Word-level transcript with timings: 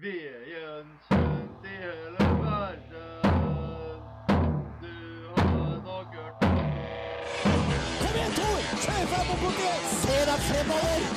Veien 0.00 0.90
kjent 1.08 1.64
i 1.64 1.76
hele 1.82 2.26
verden. 2.42 4.02
Du 4.82 4.94
har 5.36 5.80
nok 5.86 6.14
hørt 6.14 6.42
om 6.42 6.58
Kom 8.00 8.14
igjen, 8.14 8.32
Tor! 8.38 8.60
Kjør 8.84 9.04
fram 9.14 9.32
og 9.34 9.38
borti! 9.42 9.72
Se 10.04 10.20
deg 10.30 10.44
fremover! 10.50 11.08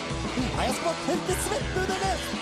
Har 0.56 0.64
jeg 0.64 0.74
helt 0.74 1.06
tørke 1.06 1.38
svette 1.46 1.84
under 1.84 2.00
det? 2.08 2.42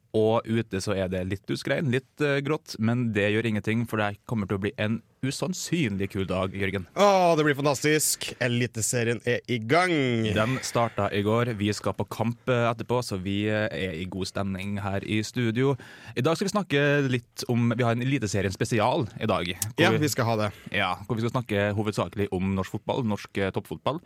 og 0.17 0.47
ute 0.47 0.81
så 0.83 0.95
er 0.97 1.07
det 1.11 1.25
litt 1.29 1.45
duskregn, 1.47 1.91
litt 1.93 2.21
eh, 2.25 2.39
grått. 2.45 2.75
Men 2.79 3.09
det 3.15 3.29
gjør 3.33 3.47
ingenting, 3.51 3.85
for 3.87 4.01
det 4.01 4.17
kommer 4.29 4.49
til 4.49 4.59
å 4.59 4.63
bli 4.67 4.73
en 4.81 4.99
usannsynlig 5.21 6.07
kul 6.15 6.23
dag, 6.25 6.49
Jørgen. 6.57 6.87
Å, 6.97 7.35
det 7.37 7.43
blir 7.45 7.53
fantastisk. 7.57 8.31
Eliteserien 8.41 9.19
er 9.29 9.43
i 9.53 9.59
gang. 9.61 9.91
Den 10.33 10.55
starta 10.65 11.11
i 11.13 11.21
går. 11.25 11.51
Vi 11.59 11.69
skal 11.77 11.93
på 11.97 12.07
kamp 12.09 12.49
eh, 12.49 12.63
etterpå, 12.71 13.01
så 13.05 13.19
vi 13.21 13.43
eh, 13.51 13.67
er 13.69 13.99
i 14.01 14.07
god 14.09 14.29
stemning 14.31 14.79
her 14.81 15.05
i 15.05 15.19
studio. 15.25 15.75
I 16.17 16.23
dag 16.25 16.39
skal 16.39 16.49
vi 16.49 16.53
snakke 16.55 16.81
litt 17.13 17.45
om 17.53 17.69
Vi 17.77 17.85
har 17.85 17.93
en 17.93 18.01
Eliteserien 18.01 18.53
spesial 18.55 19.05
i 19.21 19.29
dag. 19.29 19.51
Ja, 19.77 19.91
vi- 19.93 20.09
skal 20.11 20.25
ha 20.27 20.35
det. 20.41 20.49
Ja, 20.75 20.89
hvor 21.07 21.15
vi 21.15 21.23
skal 21.23 21.35
snakke 21.37 21.67
hovedsakelig 21.77 22.25
om 22.35 22.55
norsk 22.57 22.73
fotball, 22.79 23.05
norsk 23.07 23.37
toppfotball. 23.55 24.01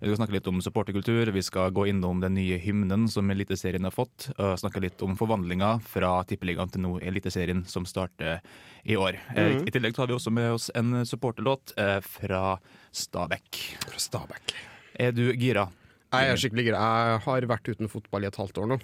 Vi 0.00 0.06
skal 0.08 0.20
snakke 0.22 0.38
litt 0.38 0.46
om 0.48 0.62
supporterkultur, 0.64 1.28
vi 1.34 1.42
skal 1.44 1.74
gå 1.76 1.88
innom 1.90 2.22
den 2.22 2.38
nye 2.38 2.56
hymnen 2.62 3.08
som 3.12 3.28
Eliteserien 3.34 3.84
har 3.84 3.92
fått, 3.92 4.30
snakke 4.38 4.80
litt 4.86 5.02
om 5.04 5.18
forvandlinga 5.50 5.80
fra 5.82 6.10
Tippeligaen 6.26 6.70
til 6.70 6.82
nå 6.84 6.98
Eliteserien 7.02 7.64
som 7.66 7.84
starter 7.86 8.40
i 8.86 8.94
år. 8.96 9.16
Eh, 9.36 9.62
I 9.66 9.70
tillegg 9.70 9.94
tar 9.96 10.06
vi 10.06 10.14
også 10.14 10.30
med 10.32 10.52
oss 10.54 10.70
en 10.74 11.04
supporterlåt 11.04 11.74
eh, 11.76 12.00
fra 12.00 12.58
Stabæk. 12.92 13.78
Fra 13.88 13.98
Stabæk. 13.98 14.54
Er 15.00 15.12
du 15.12 15.32
gira? 15.34 15.68
Jeg 16.12 16.28
er 16.32 16.36
skikkelig 16.40 16.64
gira. 16.70 16.78
Jeg 17.10 17.20
har 17.24 17.46
vært 17.50 17.68
uten 17.70 17.88
fotball 17.90 18.24
i 18.24 18.28
et 18.30 18.36
halvt 18.38 18.58
år 18.62 18.70
nå. 18.74 18.78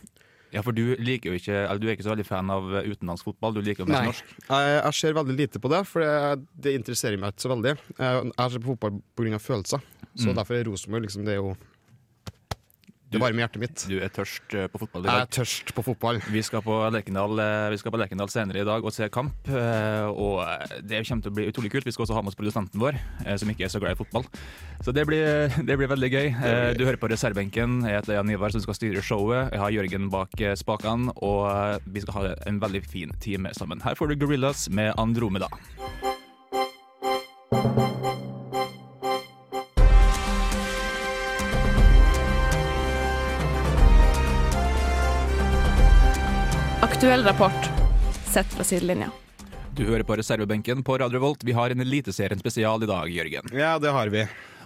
Ja, 0.54 0.62
for 0.62 0.72
du 0.72 0.94
liker 1.02 1.32
jo 1.32 1.36
ikke 1.40 1.56
Eller 1.66 1.80
du 1.82 1.88
er 1.88 1.96
ikke 1.96 2.04
så 2.06 2.12
veldig 2.12 2.24
fan 2.24 2.50
av 2.54 2.62
utenlandsk 2.86 3.26
fotball, 3.26 3.56
du 3.58 3.64
liker 3.66 3.82
jo 3.82 3.88
mest 3.90 4.06
norsk. 4.06 4.28
Jeg, 4.46 4.74
jeg 4.78 4.94
ser 4.94 5.16
veldig 5.18 5.34
lite 5.36 5.60
på 5.60 5.68
det, 5.72 5.80
for 5.90 6.00
det, 6.04 6.44
det 6.62 6.74
interesserer 6.78 7.18
meg 7.20 7.34
ikke 7.34 7.44
så 7.46 7.50
veldig. 7.50 7.72
Jeg, 7.98 8.28
jeg 8.30 8.52
ser 8.54 8.62
på 8.62 8.74
fotball 8.74 9.00
pga. 9.18 9.40
følelser, 9.42 9.82
så 10.16 10.30
Mm. 10.30 10.36
derfor 10.38 10.54
er 10.56 10.64
Rosenborg 10.70 11.02
liksom, 11.08 11.24
det 11.26 11.34
er 11.34 11.42
jo 11.42 11.56
Det 13.06 13.20
varmer 13.22 13.44
hjertet 13.44 13.60
mitt. 13.62 13.82
Du 13.86 14.00
er 14.02 14.10
tørst 14.10 14.54
eh, 14.58 14.64
på 14.72 14.80
fotball 14.82 15.04
i 15.04 15.10
Jeg 15.12 15.22
er 15.22 15.28
tørst 15.36 15.68
på 15.76 15.82
fotball. 15.86 16.16
Vi 16.34 16.40
skal 16.42 16.62
på 16.66 16.74
Lerkendal 16.90 17.38
eh, 17.38 17.66
Vi 17.70 17.78
skal 17.78 17.94
på 17.94 18.00
Lerkendal 18.00 18.32
senere 18.32 18.64
i 18.64 18.66
dag 18.66 18.82
og 18.82 18.90
se 18.94 19.06
kamp. 19.14 19.46
eh, 19.46 20.08
Og 20.10 20.40
det 20.82 21.04
kommer 21.06 21.22
til 21.22 21.30
å 21.30 21.36
bli 21.36 21.46
utrolig 21.52 21.70
kult. 21.70 21.86
Vi 21.86 21.94
skal 21.94 22.06
også 22.06 22.16
ha 22.18 22.24
med 22.26 22.32
oss 22.34 22.38
produsenten 22.40 22.82
vår, 22.82 22.98
som 23.38 23.52
ikke 23.52 23.68
er 23.68 23.72
så 23.72 23.78
glad 23.82 23.94
i 23.94 24.00
fotball. 24.00 24.26
Så 24.82 24.94
det 24.96 25.06
blir, 25.06 25.46
det 25.70 25.78
blir 25.78 25.92
veldig 25.94 26.10
gøy. 26.16 26.26
Du 26.80 26.84
hører 26.84 26.98
på 27.00 27.10
reservebenken. 27.14 27.78
Jeg 27.86 28.00
heter 28.00 28.18
Jan 28.18 28.34
Ivar, 28.34 28.50
som 28.54 28.64
skal 28.66 28.78
styre 28.80 29.04
showet. 29.06 29.54
Jeg 29.54 29.62
har 29.62 29.76
Jørgen 29.78 30.10
bak 30.10 30.34
spakene, 30.58 31.14
og 31.22 31.86
vi 31.86 32.02
skal 32.02 32.18
ha 32.18 32.34
en 32.50 32.58
veldig 32.62 32.82
fin 32.90 33.14
time 33.22 33.54
sammen. 33.54 33.86
Her 33.86 33.94
får 33.94 34.12
du 34.12 34.18
Gorillas 34.26 34.66
med 34.68 34.92
Andromeda. 34.98 35.46
Aktuell 47.06 47.22
rapport 47.22 47.66
sett 48.34 48.46
fra 48.50 48.64
sidelinja. 48.66 49.06
Du 49.78 49.84
hører 49.86 50.02
på 50.02 50.16
reservebenken 50.18 50.80
på 50.82 50.96
Radio 50.98 51.20
Volt. 51.22 51.44
Vi 51.46 51.52
har 51.54 51.70
en 51.70 51.84
Eliteserien 51.84 52.40
spesial 52.42 52.82
i 52.82 52.88
dag, 52.90 53.06
Jørgen. 53.14 53.46
Ja, 53.54 53.76
det 53.78 53.92
har 53.94 54.10
vi. 54.10 54.24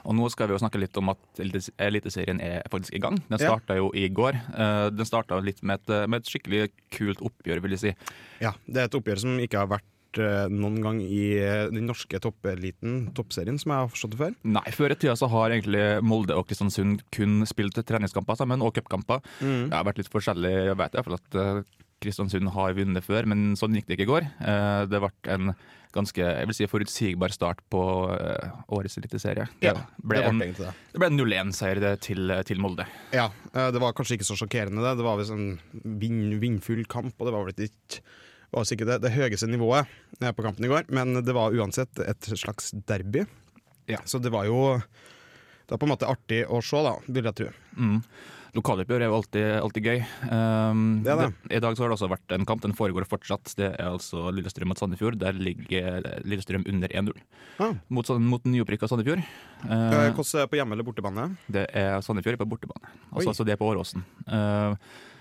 Og 0.09 0.17
nå 0.17 0.31
skal 0.33 0.49
vi 0.49 0.55
jo 0.57 0.61
snakke 0.63 0.81
litt 0.81 0.97
om 0.97 1.13
at 1.13 1.43
Eliteserien 1.45 2.41
er 2.41 2.65
faktisk 2.73 2.97
i 2.97 3.03
gang. 3.05 3.19
Den 3.29 3.45
Ja. 3.45 3.59
jo 3.77 3.91
i 3.93 4.09
går. 4.09 4.41
Eh, 4.57 4.89
Den 4.89 5.05
starta 5.05 5.37
litt 5.45 5.63
med 5.63 5.81
et, 5.85 6.09
med 6.09 6.23
et 6.23 6.31
skikkelig 6.33 6.71
kult 6.91 7.21
oppgjør, 7.21 7.61
vil 7.61 7.77
jeg 7.77 7.79
si. 7.79 7.95
Ja, 8.41 8.55
Det 8.67 8.77
er 8.77 8.85
et 8.85 8.95
oppgjør 8.95 9.19
som 9.21 9.37
ikke 9.39 9.59
har 9.59 9.67
vært 9.69 10.17
eh, 10.17 10.49
noen 10.49 10.81
gang 10.81 11.03
i 11.03 11.37
eh, 11.37 11.69
den 11.69 11.87
norske 11.87 12.19
toppeliten, 12.19 13.13
toppserien, 13.13 13.61
som 13.61 13.73
jeg 13.73 13.81
har 13.85 13.89
forstått 13.89 14.17
det 14.17 14.19
før. 14.19 14.35
Nei, 14.45 14.65
Før 14.73 14.93
i 14.93 14.95
tida 14.95 15.13
så 15.13 15.29
har 15.29 15.51
egentlig 15.51 16.03
Molde 16.03 16.33
og 16.35 16.49
Kristiansund 16.49 17.03
kun 17.13 17.45
spilt 17.45 17.75
treningskamper 17.85 18.35
sammen, 18.35 18.63
og 18.63 18.73
cupkamper. 18.73 19.21
Det 19.41 19.77
har 19.77 19.85
vært 19.85 19.99
litt 19.99 20.09
forskjellig. 20.09 20.73
Jeg 20.73 20.79
vet 20.79 20.95
i 20.95 20.97
hvert 20.97 21.05
fall 21.05 21.21
at 21.21 21.35
eh, 21.37 21.63
Kristiansund 22.01 22.49
har 22.55 22.73
vunnet 22.79 23.05
før, 23.05 23.27
men 23.29 23.53
sånn 23.61 23.75
gikk 23.77 23.87
det 23.91 23.99
ikke 23.99 24.07
i 24.09 24.11
går. 24.15 24.29
Eh, 24.41 24.87
Det 24.91 25.01
ble 25.03 25.11
en 25.35 25.55
ganske 25.93 26.23
jeg 26.23 26.47
vil 26.47 26.55
si, 26.55 26.67
forutsigbar 26.71 27.33
start 27.35 27.59
på 27.71 27.81
eh, 28.15 28.51
årets 28.71 28.97
eliteserie. 29.01 29.49
Ja, 29.61 29.73
Det 29.75 30.07
ble 30.07 30.21
det 30.21 30.29
en- 30.29 30.39
det. 30.39 30.57
det 30.93 30.99
ble 31.03 31.07
en 31.11 31.19
0-1-seier 31.19 31.97
til, 32.01 32.31
til 32.47 32.59
Molde. 32.63 32.87
Ja, 33.13 33.27
eh, 33.55 33.71
det 33.75 33.81
var 33.83 33.93
kanskje 33.93 34.17
ikke 34.19 34.29
så 34.31 34.37
sjokkerende 34.39 34.81
det. 34.85 34.97
Det 35.01 35.05
var 35.05 35.19
visst 35.19 35.35
en 35.35 35.59
vind, 35.75 36.39
vindfull 36.41 36.85
kamp, 36.87 37.15
og 37.19 37.27
det 37.27 37.35
var 37.35 37.45
vel 37.45 37.67
ikke 37.69 38.01
var 38.53 38.65
sikkert 38.67 38.87
det, 38.91 39.01
det 39.03 39.13
høyeste 39.15 39.47
nivået 39.51 39.87
eh, 40.23 40.33
på 40.33 40.43
kampen 40.43 40.65
i 40.65 40.69
går, 40.71 40.89
men 40.91 41.21
det 41.23 41.35
var 41.35 41.53
uansett 41.55 41.99
et 42.03 42.21
slags 42.39 42.73
derby. 42.87 43.27
Ja. 43.91 43.99
Så 44.07 44.21
det 44.23 44.31
var 44.33 44.45
jo 44.47 44.79
Det 45.67 45.75
var 45.75 45.79
på 45.79 45.87
en 45.87 45.93
måte 45.97 46.09
artig 46.11 46.45
å 46.51 46.59
se, 46.63 46.81
da, 46.83 46.97
vil 47.07 47.25
jeg 47.29 47.35
tro. 47.39 47.51
Mm. 47.79 48.01
Lokaloppgjør 48.57 49.03
er 49.05 49.09
jo 49.11 49.15
alltid, 49.15 49.45
alltid 49.63 49.85
gøy. 49.87 50.01
Um, 50.27 50.81
Det 51.05 51.13
er 51.13 51.21
det. 51.21 51.29
I 51.55 51.61
dag 51.63 51.77
så 51.77 51.85
har 51.85 51.93
det 51.93 51.97
også 51.99 52.09
vært 52.11 52.35
en 52.35 52.47
kamp. 52.49 52.63
Den 52.65 52.75
foregår 52.75 53.07
fortsatt. 53.07 53.53
Det 53.57 53.69
er 53.79 53.87
altså 53.93 54.31
Lillestrøm 54.35 54.73
mot 54.73 54.79
Sandefjord. 54.81 55.19
Der 55.23 55.33
ligger 55.39 56.01
Lillestrøm 56.27 56.65
under 56.67 56.89
1-0 56.91 57.13
Ah. 57.61 57.75
mot, 57.89 58.09
mot 58.19 58.43
nyopprykka 58.45 58.89
Sandefjord. 58.89 59.19
Eh, 59.21 59.71
Uh, 59.71 60.11
Hvordan 60.17 60.41
er 60.41 60.47
det 60.47 60.51
på 60.51 60.57
hjemme- 60.59 60.73
eller 60.73 60.85
bortebane? 60.85 61.37
det 61.51 61.67
er 61.75 62.01
Sandefjord 62.01 62.39
på 62.39 62.49
bortebane. 62.49 62.89
Altså, 63.13 63.29
Altså, 63.31 63.45
det 63.45 63.53
er 63.53 63.57
på 63.57 63.69
Åråsen. 63.71 64.03
Uh, 64.27 64.75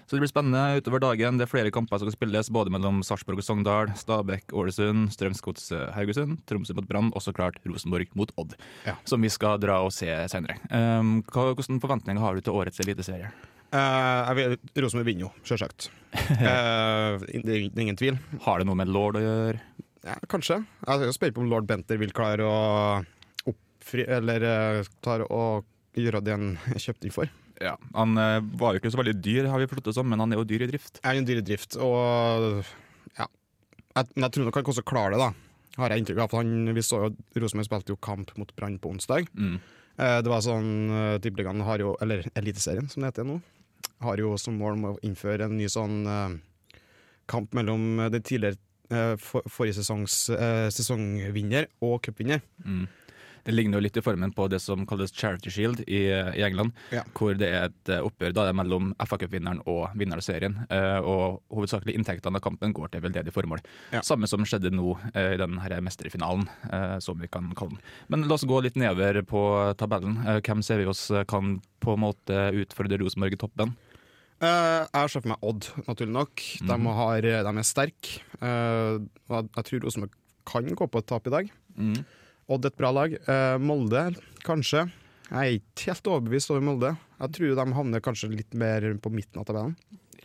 så 0.09 0.17
det 0.17 0.23
blir 0.23 0.31
spennende 0.31 0.79
utover 0.81 1.03
dagen. 1.03 1.37
Det 1.37 1.45
er 1.45 1.49
flere 1.51 1.69
kamper 1.69 1.99
som 2.01 2.09
kan 2.09 2.15
spilles, 2.15 2.47
både 2.49 2.71
mellom 2.73 3.03
Sarpsborg 3.05 3.43
og 3.43 3.45
Sogndal, 3.45 3.91
Stabæk, 3.93 4.55
Ålesund, 4.57 5.11
Strømsgods 5.13 5.67
eh, 5.77 5.83
Haugesund, 5.93 6.39
Tromsø 6.49 6.73
mot 6.73 6.87
Brann 6.89 7.11
og 7.13 7.21
så 7.21 7.29
klart 7.29 7.59
Rosenborg 7.61 8.09
mot 8.17 8.33
Odd. 8.41 8.55
Ja. 8.87 8.95
Som 9.05 9.21
vi 9.21 9.29
skal 9.29 9.61
dra 9.61 9.77
og 9.85 9.93
se 9.93 10.09
senere. 10.33 10.57
Um, 10.73 11.19
hva, 11.29 11.51
hvilke 11.51 11.77
forventninger 11.85 12.25
har 12.25 12.33
du 12.33 12.41
til 12.41 12.57
årets 12.57 12.81
eliteserie? 12.81 13.29
Uh, 13.69 14.57
Rosenborg 14.81 15.05
vinner 15.11 15.27
jo, 15.27 15.31
sjølsagt. 15.45 15.91
uh, 16.17 17.21
det 17.45 17.59
er 17.59 17.69
ingen 17.69 18.01
tvil. 18.01 18.17
Har 18.47 18.57
det 18.57 18.65
noe 18.65 18.81
med 18.81 18.89
lord 18.89 19.21
å 19.21 19.25
gjøre? 19.27 19.61
Ja, 20.09 20.17
kanskje. 20.25 20.63
Jeg 20.87 21.05
er 21.05 21.13
spent 21.13 21.37
på 21.37 21.45
om 21.45 21.53
lord 21.53 21.69
Benter 21.69 22.01
vil 22.01 22.17
klare 22.17 22.49
å 22.49 22.59
oppfri 23.45 24.09
Eller 24.09 24.41
klare 25.05 25.29
å 25.29 25.59
gjøre 25.97 26.21
det 26.25 26.35
han 26.35 26.51
er 26.73 26.83
kjøpt 26.83 27.07
inn 27.07 27.15
for. 27.15 27.31
Ja. 27.59 27.75
Han 27.95 28.15
eh, 28.19 28.39
var 28.59 28.75
jo 28.75 28.81
ikke 28.81 28.91
så 28.93 29.01
veldig 29.01 29.17
dyr, 29.19 29.49
har 29.51 29.61
vi 29.61 29.67
forstått 29.69 29.91
det 29.91 29.97
som, 29.97 30.07
men 30.09 30.21
han 30.23 30.31
er 30.33 30.39
jo 30.39 30.47
dyr 30.47 30.65
i 30.67 30.69
drift. 30.71 31.01
er 31.03 31.17
jo 31.17 31.25
dyr 31.27 31.41
i 31.41 31.45
drift, 31.45 31.75
og 31.81 32.61
ja. 33.17 33.27
Jeg, 33.27 34.07
men 34.15 34.25
jeg 34.27 34.35
tror 34.35 34.47
nok 34.47 34.59
han 34.59 34.67
kanskje 34.67 34.85
også 34.85 34.91
klare 34.93 35.15
det, 35.15 35.21
da. 35.25 35.31
Har 35.79 35.93
jeg 35.93 36.03
inntrykk 36.03 36.23
av. 36.23 36.31
For 36.31 36.43
han, 36.43 36.73
vi 36.75 36.83
så 36.83 37.01
jo 37.05 37.11
Rosenborg 37.39 37.67
spilte 37.67 37.93
jo 37.93 38.01
kamp 38.03 38.33
mot 38.39 38.49
Brann 38.57 38.79
på 38.81 38.91
onsdag. 38.91 39.29
Mm. 39.35 39.59
Eh, 39.99 40.19
det 40.23 40.31
var 40.31 40.43
sånn 40.43 40.69
uh, 40.91 41.15
Tippeligaen 41.23 41.63
har 41.67 41.81
jo, 41.83 41.93
eller 42.03 42.25
Eliteserien 42.39 42.87
som 42.91 43.03
det 43.03 43.11
heter 43.11 43.27
nå, 43.27 43.39
har 44.03 44.19
jo 44.19 44.33
som 44.39 44.57
mål 44.59 44.85
å 44.87 44.93
innføre 45.07 45.47
en 45.47 45.57
ny 45.59 45.67
sånn 45.71 45.97
eh, 46.07 46.37
kamp 47.29 47.53
mellom 47.57 47.99
eh, 47.99 48.11
den 48.13 48.25
tidligere 48.25 48.59
eh, 48.91 49.15
for, 49.21 49.45
forrige 49.51 49.79
sesongs 49.79 50.21
eh, 50.33 50.67
sesongvinner 50.73 51.69
og 51.85 51.99
cupvinner. 52.05 52.43
Mm. 52.65 52.87
Det 53.49 53.55
ligner 53.57 53.79
jo 53.79 53.81
litt 53.81 53.97
i 53.97 54.03
formen 54.05 54.29
på 54.37 54.45
det 54.51 54.59
som 54.61 54.83
kalles 54.85 55.09
Charity 55.15 55.49
Shield 55.49 55.79
i, 55.89 56.03
i 56.37 56.43
England, 56.45 56.71
Ja. 56.93 57.01
hvor 57.17 57.33
det 57.33 57.47
er 57.49 57.63
et 57.71 57.89
eh, 57.89 58.03
oppgjør 58.05 58.35
da, 58.37 58.43
det 58.45 58.51
er 58.53 58.57
mellom 58.59 58.91
FA 59.09 59.17
Cup-vinneren 59.23 59.63
og 59.65 59.95
vinneren 59.97 60.21
av 60.21 60.25
serien. 60.27 60.59
Eh, 60.69 60.99
og 61.01 61.41
hovedsakelig 61.49 61.95
inntektene 61.97 62.37
av 62.37 62.43
kampen 62.45 62.75
går 62.77 62.91
til 62.93 63.01
veldedige 63.07 63.33
formål. 63.33 63.63
Ja. 63.95 64.03
Samme 64.05 64.29
som 64.29 64.45
skjedde 64.45 64.69
nå 64.75 64.93
eh, 65.15 65.33
i 65.33 65.39
denne 65.41 65.81
mesterfinalen, 65.81 66.45
eh, 66.69 66.95
som 67.01 67.17
vi 67.17 67.27
kan 67.33 67.49
kalle 67.57 67.73
den. 67.79 67.81
Men 68.13 68.27
la 68.29 68.37
oss 68.37 68.45
gå 68.45 68.61
litt 68.61 68.77
nedover 68.77 69.23
på 69.25 69.41
tabellen. 69.81 70.19
Hvem 70.45 70.61
ser 70.63 70.77
vi 70.83 70.85
oss 70.93 71.07
kan 71.27 71.57
på 71.81 71.97
en 71.97 72.03
måte 72.05 72.43
utfordre 72.61 73.01
Rosenborg 73.01 73.33
i 73.33 73.41
toppen? 73.41 73.73
Uh, 74.39 74.85
jeg 74.93 75.09
ser 75.11 75.19
for 75.25 75.33
meg 75.33 75.41
Odd, 75.43 75.65
naturlig 75.89 76.13
nok. 76.15 76.43
De, 76.61 76.75
Mhm. 76.77 76.85
har, 76.95 77.21
de 77.25 77.51
er 77.59 77.65
sterke. 77.67 78.21
Uh, 78.39 79.01
jeg 79.27 79.65
tror 79.67 79.83
Rosenborg 79.83 80.13
kan 80.47 80.63
gå 80.69 80.87
på 80.87 81.01
et 81.01 81.07
tap 81.11 81.27
i 81.27 81.33
dag. 81.33 81.49
Mm. 81.75 82.05
Odd 82.49 82.65
et 82.65 82.77
bra 82.79 82.89
lag. 82.95 83.13
Uh, 83.29 83.57
Molde, 83.61 84.07
kanskje. 84.45 84.87
Jeg 85.29 85.37
er 85.37 85.57
ikke 85.59 85.91
helt 85.91 86.07
overbevist 86.09 86.49
over 86.53 86.65
Molde. 86.65 86.95
Jeg 87.19 87.33
tror 87.35 87.55
de 87.59 87.73
havner 87.77 88.01
kanskje 88.01 88.31
litt 88.33 88.55
mer 88.57 88.87
på 89.03 89.11
midten 89.13 89.37
av 89.41 89.45
tabellen. 89.45 89.75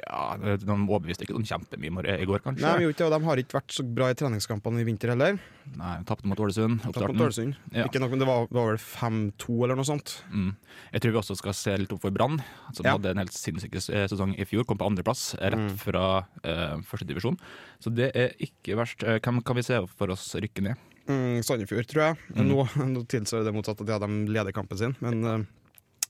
Ja, 0.05 0.35
De 0.37 0.67
overbeviste 0.75 1.25
ikke 1.25 1.37
noen 1.37 1.47
kjempemye 1.49 2.03
i 2.11 2.15
i 2.25 2.26
går, 2.29 2.41
kanskje. 2.44 2.65
Nei, 2.67 2.88
ikke 2.91 3.06
de 3.12 3.19
har 3.25 3.41
ikke 3.41 3.56
vært 3.56 3.73
så 3.76 3.85
bra 3.87 4.09
i 4.11 4.17
treningskampene 4.19 4.82
i 4.82 4.87
vinter 4.88 5.12
heller. 5.12 5.38
Nei, 5.79 5.93
Tapte 6.09 6.26
mot 6.29 6.41
Ålesund. 6.41 6.81
Oppstarten. 6.88 7.15
mot 7.15 7.25
Ålesund. 7.29 7.55
Ja. 7.73 7.87
Ikke 7.87 8.00
nok, 8.03 8.11
men 8.12 8.21
det 8.25 8.29
var, 8.29 8.49
var 8.53 8.73
vel 8.73 8.81
5-2 8.82 9.56
eller 9.65 9.79
noe 9.79 9.88
sånt. 9.88 10.17
Mm. 10.32 10.50
Jeg 10.97 11.05
tror 11.05 11.15
vi 11.15 11.20
også 11.23 11.37
skal 11.38 11.56
se 11.56 11.77
litt 11.79 11.94
opp 11.94 12.03
for 12.05 12.11
Brann, 12.17 12.41
som 12.73 12.85
Ja. 12.88 12.97
hadde 12.99 13.15
en 13.15 13.23
helt 13.23 13.32
sinnssyk 13.37 13.77
eh, 13.79 14.09
sesong 14.11 14.35
i 14.37 14.44
fjor. 14.49 14.67
Kom 14.69 14.81
på 14.82 14.88
andreplass, 14.91 15.35
eh, 15.38 15.50
rett 15.55 15.62
Mm. 15.70 15.79
fra 15.79 16.05
uh, 16.44 16.77
førstedivisjon. 16.85 17.38
Så 17.81 17.94
det 17.94 18.11
er 18.17 18.35
ikke 18.41 18.77
verst. 18.77 19.03
Eh, 19.06 19.20
Hvem 19.20 19.41
kan 19.44 19.56
vi 19.56 19.62
se 19.62 19.79
for 19.97 20.11
oss 20.11 20.35
rykke 20.35 20.62
ned? 20.62 20.77
Mm, 21.09 21.43
Sandefjord, 21.45 21.87
tror 21.91 22.03
jeg. 22.06 22.17
Mm. 22.33 22.49
Nå, 22.49 22.65
nå 22.95 23.05
tilsvarer 23.11 23.47
det 23.49 23.55
motsatt 23.56 23.83
at 23.85 23.93
ja, 23.95 24.01
de 24.01 24.25
leder 24.33 24.56
kampen 24.56 24.81
sin, 24.81 24.97
men 25.05 25.25
eh, 25.29 25.47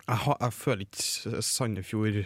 jeg, 0.05 0.19
har, 0.27 0.39
jeg 0.39 0.57
føler 0.59 0.87
ikke 0.87 1.43
Sandefjord 1.43 2.21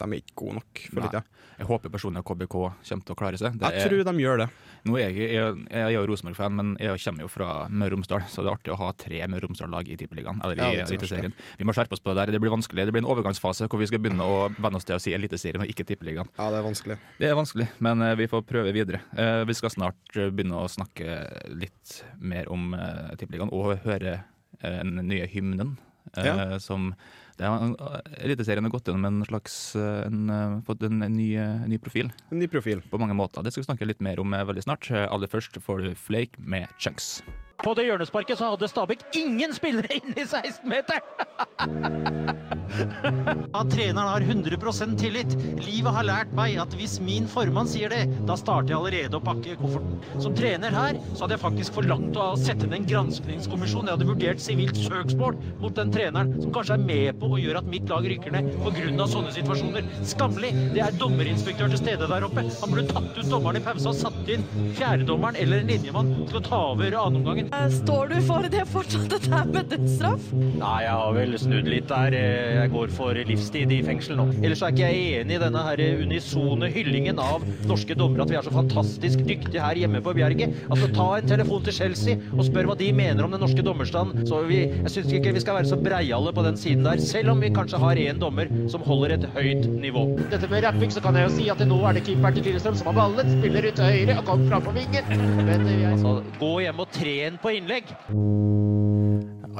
De 0.00 0.04
er 0.08 0.20
ikke 0.22 0.38
gode 0.40 0.54
nok, 0.60 0.84
for 0.88 1.04
litt, 1.04 1.18
ja 1.20 1.22
jeg. 1.62 1.68
Håper 1.68 1.92
personlig 1.92 2.22
at 2.22 2.28
KBK 2.28 2.54
kommer 2.88 3.06
til 3.06 3.14
å 3.14 3.18
klare 3.18 3.38
seg. 3.38 3.56
Det 3.58 3.70
Jeg 3.70 3.82
er- 3.82 3.88
tror 3.88 4.04
de 4.04 4.22
gjør 4.22 4.38
det. 4.38 4.48
Nå 4.84 4.96
er 4.98 5.10
jeg, 5.10 5.30
jeg, 5.30 5.66
jeg 5.70 5.82
er 5.82 5.90
jo 5.92 6.06
Rosenborg-fan, 6.06 6.54
men 6.56 6.76
jeg 6.80 6.98
kommer 6.98 7.20
jo 7.22 7.28
fra 7.28 7.68
Møre 7.68 7.92
og 7.92 7.98
Romsdal, 7.98 8.22
så 8.26 8.42
det 8.42 8.50
er 8.50 8.56
artig 8.56 8.72
å 8.72 8.78
ha 8.78 8.92
tre 8.92 9.20
Møre 9.28 9.44
og 9.44 9.50
Romsdal-lag 9.50 9.88
i 9.88 9.96
Tippeligaen. 9.96 10.40
Eller 10.42 10.56
Ja, 10.56 10.70
i 10.72 10.76
er 10.82 10.86
Eliteserien. 10.86 11.32
Vi 11.58 11.64
må 11.64 11.72
skjerpe 11.72 11.92
oss 11.92 12.00
på 12.00 12.10
det 12.10 12.16
der. 12.18 12.32
Det 12.32 12.40
blir 12.40 12.50
vanskelig. 12.50 12.86
Det 12.86 12.92
blir 12.92 13.04
en 13.04 13.10
overgangsfase 13.10 13.68
hvor 13.68 13.78
vi 13.78 13.86
skal 13.86 14.00
begynne 14.02 14.26
å 14.26 14.50
venne 14.58 14.76
oss 14.76 14.84
til 14.84 14.96
å 14.96 15.00
si 15.00 15.12
Eliteserien 15.14 15.62
og 15.62 15.68
ikke 15.70 15.86
Tippeligaen. 15.86 16.28
Ja, 16.38 16.50
det 16.50 16.58
er 16.58 16.66
vanskelig. 16.66 16.98
Det 17.18 17.30
er 17.30 17.38
vanskelig, 17.38 17.68
men 17.80 18.02
eh, 18.02 18.16
vi 18.16 18.26
får 18.26 18.42
prøve 18.48 18.72
videre. 18.74 19.02
Eh, 19.14 19.44
vi 19.44 19.54
skal 19.54 19.70
snart 19.70 20.16
eh, 20.16 20.30
begynne 20.30 20.58
å 20.58 20.68
snakke 20.68 21.20
litt 21.54 22.02
mer 22.18 22.50
om 22.50 22.74
Tippeligaen 23.18 23.52
og 23.52 23.78
høre 23.86 24.24
den 24.62 24.94
nye 25.08 25.26
hymnen. 25.26 25.76
Ja. 26.16 26.58
Som 26.58 26.94
Eliteserien 27.40 28.64
har 28.64 28.70
gått 28.74 28.88
gjennom 28.90 29.04
en 29.08 29.24
slags 29.26 29.76
eh, 29.76 30.06
en, 30.06 30.30
eh, 30.30 30.58
fått 30.66 30.82
en, 30.86 31.02
en 31.02 31.16
ny, 31.16 31.30
en, 31.40 31.64
ny 31.70 31.78
profil 31.78 32.10
En 32.30 32.38
ny 32.38 32.48
profil. 32.50 32.82
på 32.90 32.98
mange 33.00 33.14
måter. 33.16 33.42
Det 33.42 33.52
skal 33.52 33.62
vi 33.62 33.70
snakke 33.70 33.88
litt 33.88 34.02
mer 34.04 34.20
om 34.20 34.34
eh, 34.34 34.44
veldig 34.44 34.62
snart. 34.66 34.90
Eh, 34.90 35.06
Aller 35.08 35.30
først 35.32 35.58
får 35.62 35.82
du 35.86 35.94
Flake 35.94 36.38
med 36.38 36.68
Chunks. 36.78 37.22
På 37.62 37.74
det 37.78 37.84
hjørnesparket 37.86 38.40
så 38.40 38.48
hadde 38.50 38.70
Stabæk 38.70 39.04
ingen 39.18 39.52
spillere 39.54 39.94
inne 40.00 40.16
i 40.18 40.26
16-meteren! 40.26 41.02
At 43.52 43.68
treneren 43.70 44.08
har 44.08 44.24
100% 44.24 44.94
tillit. 44.98 45.34
Livet 45.60 45.92
har 45.92 46.06
lært 46.08 46.30
meg 46.36 46.56
at 46.62 46.72
hvis 46.78 46.96
min 47.04 47.26
formann 47.30 47.68
sier 47.68 47.92
det, 47.92 48.06
da 48.28 48.36
starter 48.38 48.72
jeg 48.72 48.78
allerede 48.78 49.18
å 49.18 49.24
pakke 49.24 49.56
kofferten. 49.60 49.98
Som 50.24 50.36
trener 50.36 50.74
her 50.74 50.98
så 51.12 51.24
hadde 51.24 51.36
jeg 51.36 51.44
faktisk 51.44 51.76
forlangt 51.76 52.16
å 52.16 52.30
sette 52.40 52.66
ned 52.66 52.78
en 52.80 52.88
granskningskommisjon. 52.88 53.90
Jeg 53.90 53.98
hadde 53.98 54.08
vurdert 54.08 54.42
sivilt 54.42 54.80
søksmål 54.80 55.36
mot 55.60 55.76
den 55.76 55.92
treneren 55.94 56.32
som 56.40 56.54
kanskje 56.54 56.78
er 56.78 56.86
med 56.86 57.20
på 57.20 57.30
å 57.36 57.40
gjøre 57.42 57.62
at 57.62 57.70
mitt 57.74 57.92
lag 57.92 58.08
rykker 58.08 58.34
ned 58.34 58.50
pga. 58.64 59.08
sånne 59.12 59.34
situasjoner. 59.36 59.92
Skammelig! 60.08 60.54
Det 60.72 60.82
er 60.86 60.98
dommerinspektør 60.98 61.74
til 61.74 61.82
stede 61.82 62.08
der 62.08 62.26
oppe. 62.26 62.46
Han 62.62 62.72
burde 62.72 62.88
tatt 62.90 63.18
ut 63.18 63.28
dommeren 63.28 63.60
i 63.60 63.64
pausa 63.64 63.92
og 63.92 64.00
satt 64.00 64.32
inn 64.32 64.48
fjerdedommeren 64.78 65.38
eller 65.42 65.62
en 65.62 65.72
linjemann 65.74 66.14
til 66.24 66.40
å 66.40 66.44
ta 66.46 66.64
over 66.72 66.98
annenomgangen. 67.04 67.51
Eh, 67.52 67.68
Står 67.68 68.08
du 68.08 68.14
for 68.24 68.46
det 68.48 68.62
fortsatt, 68.70 69.04
dette 69.12 69.28
her 69.28 69.48
med 69.52 69.66
dødsstraff? 69.68 70.28
Nei, 70.56 70.76
jeg 70.86 70.92
har 70.96 71.12
vel 71.16 71.34
snudd 71.40 71.66
litt 71.68 71.88
der. 71.90 72.14
Jeg 72.16 72.70
går 72.72 72.92
for 72.96 73.18
livstid 73.28 73.72
i 73.76 73.80
fengsel 73.84 74.16
nå. 74.16 74.24
Ellers 74.40 74.62
er 74.64 74.72
ikke 74.72 74.88
jeg 74.88 75.20
enig 75.20 75.36
i 75.36 75.40
denne 75.42 75.64
her 75.66 75.82
unisone 76.00 76.70
hyllingen 76.72 77.20
av 77.20 77.44
norske 77.68 77.96
dommere, 77.98 78.24
at 78.24 78.32
vi 78.32 78.38
er 78.40 78.46
så 78.46 78.54
fantastisk 78.54 79.24
dyktige 79.28 79.60
her 79.64 79.80
hjemme 79.82 80.00
på 80.04 80.14
Bjerget. 80.16 80.56
Altså, 80.72 80.88
ta 80.96 81.08
en 81.18 81.28
telefon 81.28 81.66
til 81.66 81.76
Chelsea 81.76 82.16
og 82.32 82.44
spør 82.48 82.70
hva 82.70 82.78
de 82.80 82.88
mener 82.96 83.26
om 83.28 83.34
den 83.36 83.44
norske 83.44 83.64
dommerstanden. 83.66 84.24
Så 84.28 84.40
vi, 84.48 84.62
jeg 84.72 84.94
syns 84.96 85.12
ikke 85.20 85.34
vi 85.36 85.44
skal 85.44 85.60
være 85.60 85.70
så 85.74 85.78
breiale 85.82 86.32
på 86.32 86.46
den 86.48 86.56
siden 86.60 86.88
der, 86.88 87.02
selv 87.04 87.34
om 87.34 87.44
vi 87.44 87.52
kanskje 87.52 87.82
har 87.84 88.00
én 88.00 88.20
dommer 88.22 88.48
som 88.72 88.84
holder 88.88 89.18
et 89.18 89.28
høyt 89.36 89.68
nivå. 89.82 90.06
Dette 90.32 90.48
med 90.48 90.64
rapping, 90.64 90.92
så 90.94 91.04
kan 91.04 91.20
jeg 91.20 91.28
jo 91.28 91.36
si 91.36 91.50
at 91.52 91.60
nå 91.68 91.82
er 91.90 91.98
det 92.00 92.06
keeperen 92.08 92.38
til 92.40 92.48
Lillestrøm 92.48 92.80
som 92.80 92.90
har 92.92 92.98
ballen, 93.02 93.36
spiller 93.36 93.68
ut 93.68 93.76
til 93.78 93.92
høyre 93.92 94.18
og 94.22 94.26
kommer 94.30 94.50
fram 94.54 94.66
på 94.70 94.76
vingen. 94.80 95.14
Men 95.44 95.68
jeg 95.68 95.90
Altså, 95.92 96.22
gå 96.40 96.48
hjem 96.64 96.78
og 96.82 96.88
tren 96.96 97.31
på 97.40 97.54
innlegg. 97.56 97.92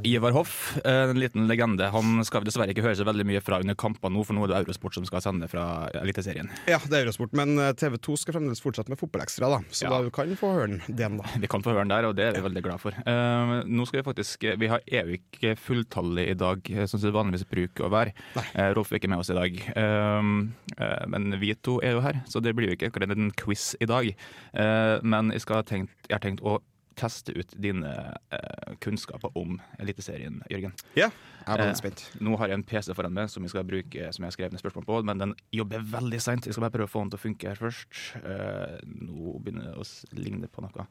Ivar 0.02 0.32
Hoff, 0.34 0.76
en 0.88 1.18
liten 1.20 1.44
legende. 1.46 1.86
Han 1.92 2.24
skal 2.26 2.42
vi 2.42 2.48
dessverre 2.48 2.72
ikke 2.72 2.82
høre 2.82 2.96
så 2.98 3.04
veldig 3.06 3.26
mye 3.28 3.42
fra 3.44 3.60
under 3.62 3.76
kampene 3.78 4.16
nå, 4.16 4.24
for 4.26 4.34
nå 4.34 4.46
er 4.46 4.50
det 4.50 4.56
Eurosport 4.64 4.96
som 4.96 5.04
skal 5.06 5.22
sende 5.22 5.46
fra 5.52 5.66
Eliteserien. 6.00 6.48
Ja, 6.66 6.80
det 6.82 6.96
er 6.96 7.04
Eurosport, 7.04 7.36
men 7.38 7.54
eh, 7.60 7.70
TV2 7.78 8.16
skal 8.18 8.34
fremdeles 8.38 8.62
fortsette 8.64 8.90
med 8.90 8.98
Fotballekstra, 8.98 9.50
da. 9.52 9.60
Så 9.70 9.86
Ja. 9.86 9.92
da 9.94 10.10
kan 10.10 10.32
vi 10.32 10.38
få 10.40 10.50
høre 10.56 10.72
den, 10.72 10.82
den 10.98 11.20
da. 11.20 11.28
Vi 11.38 11.50
kan 11.52 11.62
få 11.62 11.70
høre 11.74 11.84
den 11.84 11.94
der, 11.94 12.08
og 12.08 12.16
det 12.18 12.26
er 12.26 12.38
vi 12.38 12.44
veldig 12.48 12.64
glad 12.64 12.82
for. 12.82 12.96
Uh, 13.06 13.62
nå 13.68 13.86
skal 13.86 14.00
Vi 14.00 14.08
faktisk, 14.08 14.48
vi 14.58 14.72
har 14.72 14.82
EU 15.02 15.14
ikke 15.20 15.54
fulltallet 15.60 16.32
i 16.32 16.38
dag, 16.40 16.72
eh, 16.72 16.86
som 16.90 16.98
det 16.98 17.14
vanligvis 17.14 17.46
bruker 17.52 17.86
å 17.86 17.92
være. 17.92 18.16
Uh, 18.56 18.72
Rolf 18.74 18.90
er 18.90 18.98
ikke 18.98 19.12
med 19.12 19.22
oss 19.22 19.30
i 19.30 19.38
dag, 19.38 19.60
Uh, 19.76 20.48
eh, 20.78 21.04
men 21.10 21.38
vi 21.40 21.54
to 21.54 21.78
er 21.82 21.96
jo 21.96 22.02
her, 22.04 22.22
så 22.28 22.42
det 22.42 22.54
blir 22.56 22.70
jo 22.70 22.76
ikke 22.76 22.90
akkurat 22.90 23.12
en 23.14 23.30
quiz 23.38 23.72
i 23.80 23.88
dag. 23.88 24.08
Eh, 24.54 24.96
men 25.02 25.32
jeg, 25.34 25.44
skal 25.44 25.64
tenkt, 25.68 25.94
jeg 26.08 26.16
har 26.16 26.22
tenkt 26.24 26.42
å 26.44 26.58
teste 26.98 27.32
ut 27.36 27.54
dine 27.60 27.90
eh, 28.32 28.74
kunnskaper 28.84 29.32
om 29.38 29.56
Eliteserien, 29.82 30.40
Jørgen. 30.50 30.74
Ja, 30.98 31.08
jeg 31.08 31.46
er 31.46 31.52
Eh, 31.58 31.64
veldig 31.64 31.78
spent. 31.80 32.04
Nå 32.20 32.36
har 32.38 32.48
jeg 32.52 32.58
en 32.60 32.64
PC 32.64 32.94
foran 32.94 33.14
meg 33.16 33.30
som 33.32 33.42
jeg 33.42 33.50
skal 33.50 33.64
bruke 33.66 34.12
Som 34.14 34.22
jeg 34.22 34.28
har 34.30 34.36
skrevet 34.36 34.52
ned 34.54 34.62
spørsmål 34.62 34.86
på, 34.86 34.98
men 35.08 35.18
den 35.18 35.34
jobber 35.52 35.82
veldig 35.82 36.20
seint. 36.22 36.46
Jeg 36.46 36.54
skal 36.54 36.66
bare 36.68 36.76
prøve 36.76 36.90
å 36.90 36.92
få 36.92 37.02
den 37.04 37.10
til 37.14 37.18
å 37.20 37.24
funke 37.26 37.48
her 37.50 37.60
først. 37.60 38.00
Eh, 38.22 38.78
nå 39.08 39.36
begynner 39.42 39.70
det 39.72 39.76
å 39.82 39.86
ligne 40.18 40.48
på 40.52 40.62
noe. 40.62 40.86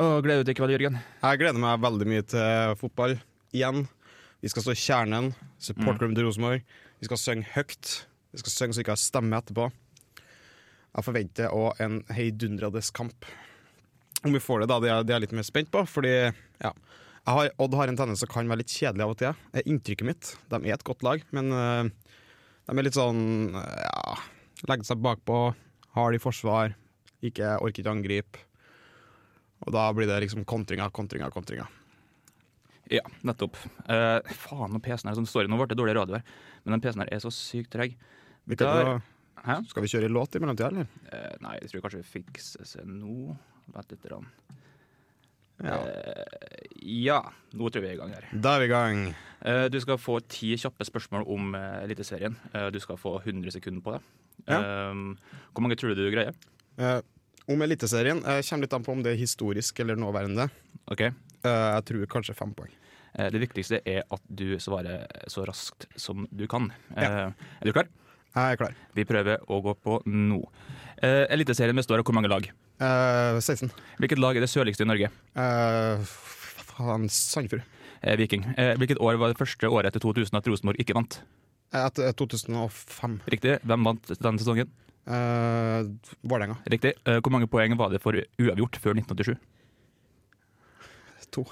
Og 0.00 0.22
gleder 0.22 0.44
du 0.44 0.48
deg 0.48 0.54
ikke 0.54 0.62
i 0.62 0.66
kveld, 0.66 0.76
Jørgen? 0.78 1.00
Jeg 1.22 1.38
gleder 1.42 1.60
meg 1.60 1.82
veldig 1.82 2.06
mye 2.06 2.22
til 2.30 2.76
fotball 2.78 3.16
igjen. 3.52 3.88
Vi 4.40 4.48
skal 4.48 4.62
stå 4.64 4.72
i 4.72 4.80
kjernen, 4.80 5.32
supportklubben 5.60 6.14
til 6.16 6.24
Rosenborg. 6.24 6.62
Vi 7.00 7.08
skal 7.08 7.18
synge 7.20 7.48
høyt. 7.56 8.06
Vi 8.32 8.38
skal 8.40 8.54
synge 8.54 8.76
så 8.76 8.80
vi 8.80 8.84
ikke 8.86 8.94
har 8.94 9.02
stemme 9.02 9.36
etterpå. 9.42 9.66
Jeg 10.90 11.06
forventer 11.06 11.52
òg 11.54 11.80
en 11.82 12.00
heidundrende 12.14 12.82
kamp. 12.94 13.26
Om 14.26 14.34
vi 14.36 14.42
får 14.42 14.62
det, 14.62 14.68
da, 14.68 14.80
det 14.82 14.90
er 14.92 15.04
det 15.06 15.14
er 15.14 15.18
jeg 15.18 15.26
litt 15.28 15.38
mer 15.38 15.46
spent 15.48 15.70
på. 15.72 15.82
Fordi 15.88 16.12
ja, 16.12 16.72
har, 17.30 17.50
Odd 17.60 17.76
har 17.78 17.88
en 17.90 17.98
tendens 17.98 18.22
som 18.22 18.30
kan 18.30 18.48
være 18.50 18.62
litt 18.62 18.74
kjedelig 18.74 19.06
av 19.06 19.14
og 19.14 19.18
til. 19.20 19.40
Det 19.52 19.62
er 19.62 19.72
inntrykket 19.72 20.08
mitt. 20.08 20.34
De 20.52 20.60
er 20.60 20.76
et 20.76 20.86
godt 20.86 21.04
lag, 21.06 21.24
men 21.36 21.52
uh, 21.54 21.88
de 22.68 22.76
er 22.76 22.86
litt 22.86 22.98
sånn 22.98 23.56
eh, 23.56 23.82
ja, 23.86 24.20
Legger 24.68 24.84
seg 24.90 25.00
bakpå, 25.00 25.36
har 25.96 26.12
de 26.12 26.18
i 26.18 26.22
forsvar, 26.22 26.74
ikke 27.24 27.54
orker 27.64 27.80
ikke 27.80 27.92
angripe. 27.94 28.42
Og 29.64 29.72
da 29.72 29.86
blir 29.96 30.08
det 30.08 30.18
liksom 30.26 30.44
kontringer, 30.48 30.92
kontringer, 30.92 31.32
kontringer. 31.32 31.68
Ja, 32.90 33.04
nettopp. 33.24 33.56
Uh, 33.86 34.18
faen, 34.42 34.74
og 34.76 34.82
PC-en 34.84 35.12
er 35.12 35.16
sånn 35.16 35.28
Sorry, 35.30 35.48
nå 35.48 35.56
ble 35.60 35.68
det 35.70 35.78
dårlig 35.78 35.94
radio 35.96 36.18
her, 36.18 36.36
men 36.64 36.76
den 36.76 36.84
PC-en 36.84 37.04
her 37.04 37.12
er 37.14 37.22
så 37.24 37.32
sykt 37.32 37.72
treg. 37.72 37.96
Der- 38.50 39.00
Skal 39.70 39.84
vi 39.84 39.88
kjøre 39.92 40.12
låt 40.12 40.34
i 40.36 40.40
mellomtida, 40.42 40.68
eller? 40.68 40.88
Uh, 41.08 41.36
nei, 41.44 41.56
jeg 41.62 41.70
tror 41.70 41.86
kanskje 41.86 42.02
vi 42.02 42.12
fikser 42.18 42.66
seg 42.68 42.88
nå. 42.88 43.36
Vent 43.74 43.92
litt. 43.94 44.06
Rann. 44.10 44.28
Ja. 45.60 45.76
Uh, 45.76 46.24
ja, 46.80 47.18
nå 47.52 47.68
tror 47.68 47.82
jeg 47.82 47.84
vi 47.84 47.90
er 47.92 47.98
i 47.98 48.00
gang 48.00 48.14
her. 48.16 48.26
Da 48.32 48.54
er 48.56 48.62
vi 48.62 48.68
i 48.70 48.72
gang. 48.72 49.02
Uh, 49.44 49.66
Du 49.72 49.76
skal 49.82 49.98
få 50.00 50.18
ti 50.24 50.54
kjappe 50.60 50.86
spørsmål 50.88 51.26
om 51.28 51.54
uh, 51.56 51.82
Eliteserien. 51.84 52.36
Uh, 52.54 52.70
Du 52.72 52.80
skal 52.80 52.96
få 53.00 53.18
100 53.20 53.52
sekunder 53.58 53.84
på 53.84 53.96
det. 53.96 54.00
Ja. 54.48 54.56
Eh, 54.56 55.32
Hvor 55.52 55.60
mange 55.60 55.76
tror 55.76 55.92
du 55.92 56.00
du 56.00 56.10
greier? 56.14 56.32
Om 57.50 57.60
Eliteserien 57.62 58.22
uh, 58.24 58.38
kommer 58.40 58.64
litt 58.64 58.72
an 58.76 58.86
på 58.86 58.94
om 58.94 59.02
det 59.04 59.12
er 59.12 59.20
historisk 59.20 59.80
eller 59.84 59.98
nåværende. 60.00 60.46
Ok. 60.88 61.02
Eh, 61.04 61.12
jeg 61.44 61.84
tror 61.90 62.06
kanskje 62.16 62.36
fem 62.38 62.54
poeng. 62.56 62.72
Det 63.10 63.40
viktigste 63.42 63.80
er 63.90 64.04
at 64.06 64.22
du 64.30 64.54
svarer 64.62 65.02
så 65.28 65.42
raskt 65.44 65.88
som 65.98 66.28
du 66.30 66.44
kan. 66.46 66.68
Ja. 66.94 67.32
Er 67.58 67.66
du 67.66 67.72
klar? 67.74 67.88
Jeg 68.36 68.54
er 68.54 68.60
klar. 68.60 68.76
Vi 68.94 69.04
prøver 69.04 69.42
å 69.50 69.58
gå 69.64 69.74
på 69.82 69.96
nå. 70.06 70.38
Eliteserien 71.02 71.74
består 71.74 71.98
av 71.98 72.06
hvor 72.06 72.14
mange 72.14 72.30
lag? 72.30 72.46
Eh, 72.80 73.38
16. 73.44 73.70
Hvilket 74.00 74.20
lag 74.22 74.36
er 74.38 74.44
det 74.46 74.50
sørligste 74.50 74.86
i 74.86 74.88
Norge? 74.88 75.10
Uh, 75.36 76.00
faen, 76.72 77.08
Sandefjord. 77.12 77.62
Eh, 78.00 78.16
Viking. 78.16 78.46
Eh, 78.56 78.72
Hvilket 78.80 79.00
år 79.04 79.18
var 79.20 79.28
det 79.34 79.36
første 79.40 79.68
året 79.68 79.90
etter 79.90 80.00
2000 80.00 80.38
at 80.38 80.46
Rosenborg 80.48 80.80
ikke 80.80 80.96
vant? 80.96 81.18
Eh, 81.74 81.82
Etter 81.84 82.14
2005. 82.16 83.18
Riktig. 83.28 83.58
Hvem 83.68 83.84
vant 83.84 84.08
denne 84.16 84.40
sesongen? 84.40 84.70
Uh, 85.10 85.84
Vålerenga. 86.24 86.56
Riktig. 86.72 86.94
Eh, 87.04 87.20
Hvor 87.20 87.32
mange 87.34 87.48
poeng 87.52 87.76
var 87.76 87.92
det 87.92 88.00
for 88.00 88.16
uavgjort 88.16 88.80
før 88.80 88.96
1987? 88.96 89.36
To. 91.36 91.44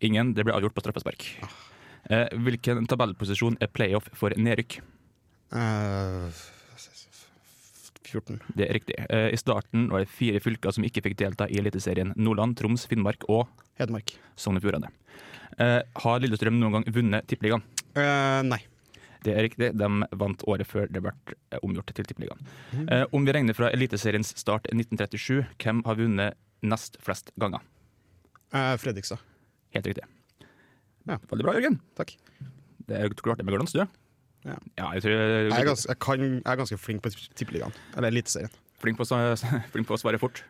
Ingen. 0.00 0.32
Det 0.34 0.44
ble 0.46 0.54
avgjort 0.54 0.74
på 0.78 0.84
straffespark. 0.84 1.26
Eh, 2.10 2.28
Hvilken 2.46 2.86
tabellposisjon 2.90 3.58
er 3.62 3.70
playoff 3.74 4.06
for 4.18 4.30
nedrykk? 4.38 4.78
Eh, 5.52 6.42
14. 8.12 8.40
Det 8.58 8.66
er 8.66 8.76
riktig. 8.76 8.96
Eh, 9.08 9.28
I 9.32 9.38
starten 9.40 9.88
var 9.92 10.02
det 10.02 10.12
fire 10.12 10.40
fylker 10.42 10.74
som 10.74 10.84
ikke 10.86 11.02
fikk 11.06 11.16
delta 11.20 11.48
i 11.48 11.58
Eliteserien. 11.60 12.12
Nordland, 12.16 12.56
Troms, 12.58 12.86
Finnmark 12.90 13.26
og 13.32 13.48
Hedmark. 13.80 14.14
Sogn 14.38 14.60
og 14.60 14.64
Fjordane. 14.64 14.92
Eh, 15.58 15.80
Har 16.04 16.22
Lillestrøm 16.22 16.60
noen 16.60 16.78
gang 16.78 16.86
vunnet 16.94 17.26
Tippeligaen? 17.28 17.64
Uh, 17.96 18.40
nei. 18.46 18.62
Det 19.22 19.34
er 19.36 19.46
riktig. 19.46 19.72
De 19.78 19.90
vant 20.18 20.46
året 20.50 20.66
før 20.66 20.88
det 20.90 21.02
ble 21.04 21.12
omgjort 21.62 21.92
til 21.94 22.08
Tippeligaen. 22.08 22.40
Mm. 22.74 22.88
Om 23.14 23.28
vi 23.28 23.34
regner 23.36 23.54
fra 23.54 23.68
Eliteseriens 23.70 24.32
start 24.40 24.66
i 24.72 24.74
1937, 24.74 25.44
hvem 25.62 25.84
har 25.86 26.00
vunnet 26.00 26.40
nest 26.66 26.98
flest 27.04 27.30
ganger? 27.38 27.62
Uh, 28.50 28.74
Fredrikstad. 28.82 29.22
Helt 29.76 29.86
riktig. 29.86 30.08
Ja. 31.06 31.20
Veldig 31.30 31.46
bra, 31.46 31.54
Jørgen. 31.56 31.78
Takk. 31.98 32.16
Det 32.88 32.98
er 32.98 33.14
klart 33.22 33.38
det 33.38 33.46
med 33.46 33.54
glans, 33.54 33.74
du. 33.76 33.84
Ja, 34.42 34.88
jeg 34.96 35.04
tror 35.04 35.12
Jeg 35.14 35.52
er, 35.54 35.66
gans, 35.68 35.86
jeg, 35.86 35.98
kan, 36.02 36.22
jeg 36.26 36.42
er 36.42 36.58
ganske 36.58 36.78
flink 36.80 37.04
på 37.04 37.12
Tippeligaen, 37.38 37.74
eller 37.96 38.10
Eliteserien. 38.10 38.50
flink, 38.82 38.98
på, 38.98 39.06
flink 39.74 39.86
på 39.86 39.94
å 39.94 40.00
svare 40.00 40.18
fort. 40.18 40.42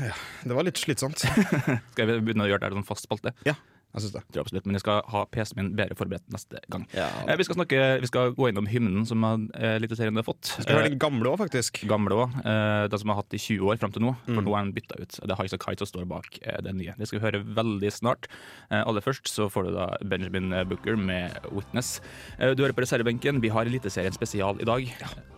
Det 0.00 0.56
var 0.56 0.64
litt 0.64 0.80
slitsomt. 0.80 1.26
Skal 1.92 2.08
vi 2.08 2.20
begynne 2.24 2.46
å 2.46 2.50
gjøre 2.50 2.62
det 2.64 2.70
her 2.70 2.78
som 2.78 2.86
fast 2.88 3.04
spalte? 3.08 3.34
Ja, 3.44 3.56
jeg 3.94 4.02
synes 4.04 4.12
det. 4.16 4.22
Jeg 4.34 4.40
absolutt, 4.44 4.66
men 4.66 4.74
jeg 4.74 4.82
skal 4.84 5.02
ha 5.12 5.24
PC-en 5.30 5.56
min 5.60 5.68
bedre 5.78 5.94
forberedt 5.98 6.26
neste 6.34 6.58
gang. 6.72 6.84
Eh, 6.94 7.36
vi, 7.38 7.44
skal 7.46 7.54
snakke, 7.60 7.80
vi 8.02 8.08
skal 8.10 8.32
gå 8.34 8.48
innom 8.50 8.66
hymnen 8.66 9.06
som 9.06 9.22
eh, 9.24 9.76
Eliteserien 9.78 10.16
har 10.18 10.26
fått. 10.26 10.50
Vi 10.58 10.64
Skal 10.66 10.80
høre 10.80 10.90
den 10.90 10.98
gamle 11.02 11.30
òg, 11.30 11.38
faktisk. 11.44 11.82
Eh, 11.84 11.88
gamle 11.90 12.18
òg. 12.24 12.34
Eh, 12.44 12.88
den 12.90 12.98
som 12.98 13.12
har 13.14 13.20
hatt 13.22 13.34
i 13.36 13.40
20 13.40 13.70
år 13.70 13.78
fram 13.78 13.92
til 13.94 14.02
nå. 14.02 14.14
For 14.26 14.34
Mm. 14.34 14.44
nå 14.48 14.54
er 14.58 14.64
den 14.64 14.72
bytta 14.74 14.96
ut. 15.00 15.10
Det 15.22 15.30
er 15.30 15.36
Highas 15.38 15.54
Kite 15.62 15.78
som 15.86 15.86
står 15.92 16.08
bak 16.10 16.38
eh, 16.42 16.60
den 16.66 16.76
nye. 16.78 16.94
Det 16.98 17.06
skal 17.06 17.20
vi 17.20 17.24
høre 17.26 17.44
veldig 17.54 17.92
snart. 17.94 18.26
Eh, 18.70 18.82
aller 18.82 19.00
først 19.04 19.30
så 19.30 19.46
får 19.52 19.68
du 19.68 19.70
da 19.76 19.86
Benjamin 20.02 20.50
Booker 20.68 20.96
med 20.96 21.38
'Witness'. 21.52 22.00
Eh, 22.38 22.54
du 22.54 22.62
hører 22.64 22.74
på 22.74 22.82
reservebenken. 22.82 23.40
Vi 23.40 23.48
har 23.48 23.64
Eliteserien 23.64 24.12
spesial 24.12 24.58
i 24.60 24.64
dag. 24.64 24.82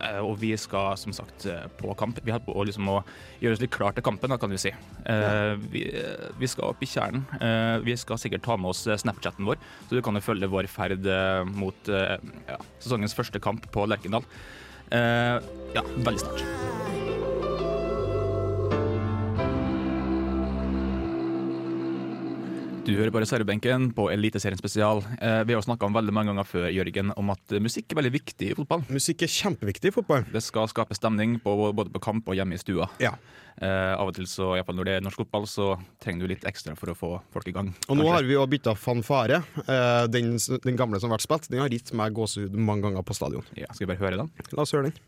Eh, 0.01 0.19
og 0.19 0.39
vi 0.39 0.55
skal 0.57 0.97
som 0.97 1.13
sagt 1.13 1.45
eh, 1.45 1.67
på 1.77 1.93
kamp. 1.97 2.19
Vi 2.25 2.31
holder 2.31 2.45
på 2.45 2.65
liksom, 2.65 2.87
å 2.89 3.03
gjøre 3.41 3.53
oss 3.53 3.61
litt 3.61 3.71
klar 3.71 3.93
til 3.93 4.01
kampen, 4.03 4.29
da, 4.29 4.37
kan 4.37 4.49
vi 4.49 4.57
si. 4.57 4.69
Eh, 5.05 5.55
vi, 5.71 5.83
eh, 5.93 6.31
vi 6.39 6.47
skal 6.47 6.71
opp 6.73 6.81
i 6.81 6.85
kjernen. 6.89 7.25
Eh, 7.39 7.79
vi 7.85 7.95
skal 7.95 8.17
sikkert 8.17 8.46
ta 8.47 8.57
med 8.59 8.71
oss 8.71 8.85
Snapchatten 8.87 9.47
vår, 9.47 9.59
så 9.87 9.97
du 9.97 10.03
kan 10.05 10.17
jo 10.17 10.23
følge 10.23 10.51
vår 10.51 10.71
ferd 10.71 11.07
eh, 11.11 11.43
mot 11.47 11.91
eh, 11.91 12.17
ja, 12.47 12.59
sesongens 12.79 13.17
første 13.17 13.43
kamp 13.43 13.69
på 13.73 13.87
Lerkendal. 13.89 14.25
Eh, 14.91 15.37
ja, 15.75 15.87
veldig 15.97 16.23
snart. 16.23 16.76
Du 22.87 22.93
hører 22.95 23.11
på 23.11 23.19
reservebenken 23.19 23.89
på 23.91 24.05
Eliteserien 24.13 24.55
spesial. 24.59 25.01
Eh, 25.19 25.41
vi 25.43 25.55
har 25.57 25.63
snakka 25.65 25.89
veldig 25.91 26.13
mange 26.15 26.31
ganger 26.31 26.45
før 26.47 26.67
Jørgen, 26.71 27.09
om 27.19 27.33
at 27.33 27.51
musikk 27.59 27.91
er 27.91 27.99
veldig 27.99 28.11
viktig 28.13 28.51
i 28.53 28.55
fotball. 28.55 28.85
Musikk 28.95 29.25
er 29.27 29.31
kjempeviktig 29.33 29.91
i 29.91 29.95
fotball. 29.97 30.23
Det 30.31 30.39
skal 30.45 30.69
skape 30.71 30.95
stemning 30.95 31.35
på, 31.43 31.51
både 31.75 31.91
på 31.91 31.99
kamp 32.05 32.31
og 32.31 32.37
hjemme 32.39 32.55
i 32.55 32.61
stua. 32.61 32.87
Ja. 33.03 33.11
Eh, 33.59 33.91
av 33.97 34.07
og 34.07 34.15
til, 34.15 34.29
så, 34.31 34.53
iallfall 34.55 34.79
når 34.79 34.87
det 34.87 34.95
er 34.95 35.03
norsk 35.03 35.19
fotball, 35.25 35.49
så 35.51 35.67
trenger 35.99 36.23
du 36.23 36.31
litt 36.31 36.47
ekstra 36.47 36.77
for 36.79 36.93
å 36.93 36.95
få 36.95 37.11
folk 37.35 37.51
i 37.51 37.55
gang. 37.57 37.73
Og 37.91 37.99
nå 37.99 38.07
har 38.13 38.23
vi 38.23 38.37
jo 38.37 38.47
bytta 38.47 38.77
fanfare. 38.79 39.41
Eh, 39.67 40.07
Den, 40.13 40.37
den 40.63 40.79
gamle 40.79 41.01
som 41.03 41.11
ble 41.11 41.19
spilt, 41.19 41.51
den 41.51 41.59
har 41.65 41.73
gitt 41.73 41.91
meg 41.91 42.15
gåsehud 42.15 42.55
mange 42.55 42.87
ganger 42.87 43.03
på 43.03 43.17
stadion. 43.19 43.43
ja, 43.59 43.67
Skal 43.73 43.83
vi 43.83 43.91
bare 43.95 44.03
høre 44.05 44.23
den? 44.23 44.31
La 44.55 44.63
oss 44.63 44.71
høre 44.71 44.93
den. 44.93 45.01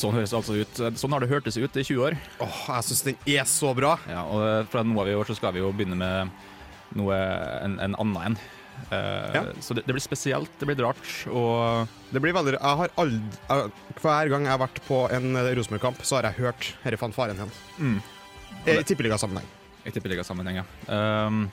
Sånn 0.00 0.14
høres 0.16 0.32
det 0.32 0.38
altså 0.38 0.56
ut. 0.56 0.80
Sånn 1.00 1.12
har 1.14 1.22
det 1.22 1.30
hørtes 1.30 1.58
ut 1.60 1.76
i 1.76 1.84
20 1.84 2.06
år. 2.06 2.16
Åh, 2.44 2.60
jeg 2.76 2.88
syns 2.88 3.04
den 3.08 3.18
er 3.28 3.44
så 3.48 3.74
bra. 3.76 3.96
Ja, 4.08 4.24
og 4.24 4.46
eh, 4.46 4.62
fra 4.72 4.84
nå 4.86 4.96
av 5.02 5.10
i 5.10 5.18
år 5.18 5.28
så 5.28 5.36
skal 5.36 5.52
vi 5.56 5.62
jo 5.62 5.72
begynne 5.76 5.98
med 6.00 6.32
noe 6.98 7.18
en, 7.60 7.76
en 7.84 7.98
annen 8.00 8.30
en. 8.30 8.40
Uh, 8.88 9.28
Ja. 9.34 9.42
Så 9.60 9.74
det, 9.76 9.84
det 9.86 9.92
blir 9.92 10.02
spesielt, 10.02 10.52
det 10.58 10.68
blir 10.68 10.80
rart. 10.80 11.10
Og 11.28 11.88
Det 12.10 12.22
blir 12.22 12.32
veldig 12.32 12.54
Jeg 12.56 12.78
har 12.80 12.92
aldri 12.96 13.68
Hver 14.00 14.30
gang 14.32 14.46
jeg 14.46 14.54
har 14.54 14.62
vært 14.62 14.80
på 14.86 15.02
en 15.12 15.36
eh, 15.36 15.50
Rosenborg-kamp, 15.58 16.00
så 16.06 16.18
har 16.18 16.30
jeg 16.30 16.40
hørt 16.46 16.70
denne 16.84 17.00
fanfaren 17.00 17.36
igjen. 17.36 17.52
Mm. 17.78 17.98
I 18.66 18.80
tippeligasammenheng. 18.84 19.46
i 19.84 19.92
tippeligasammenheng, 19.94 20.60
ja. 20.60 20.64
Um, 20.88 21.44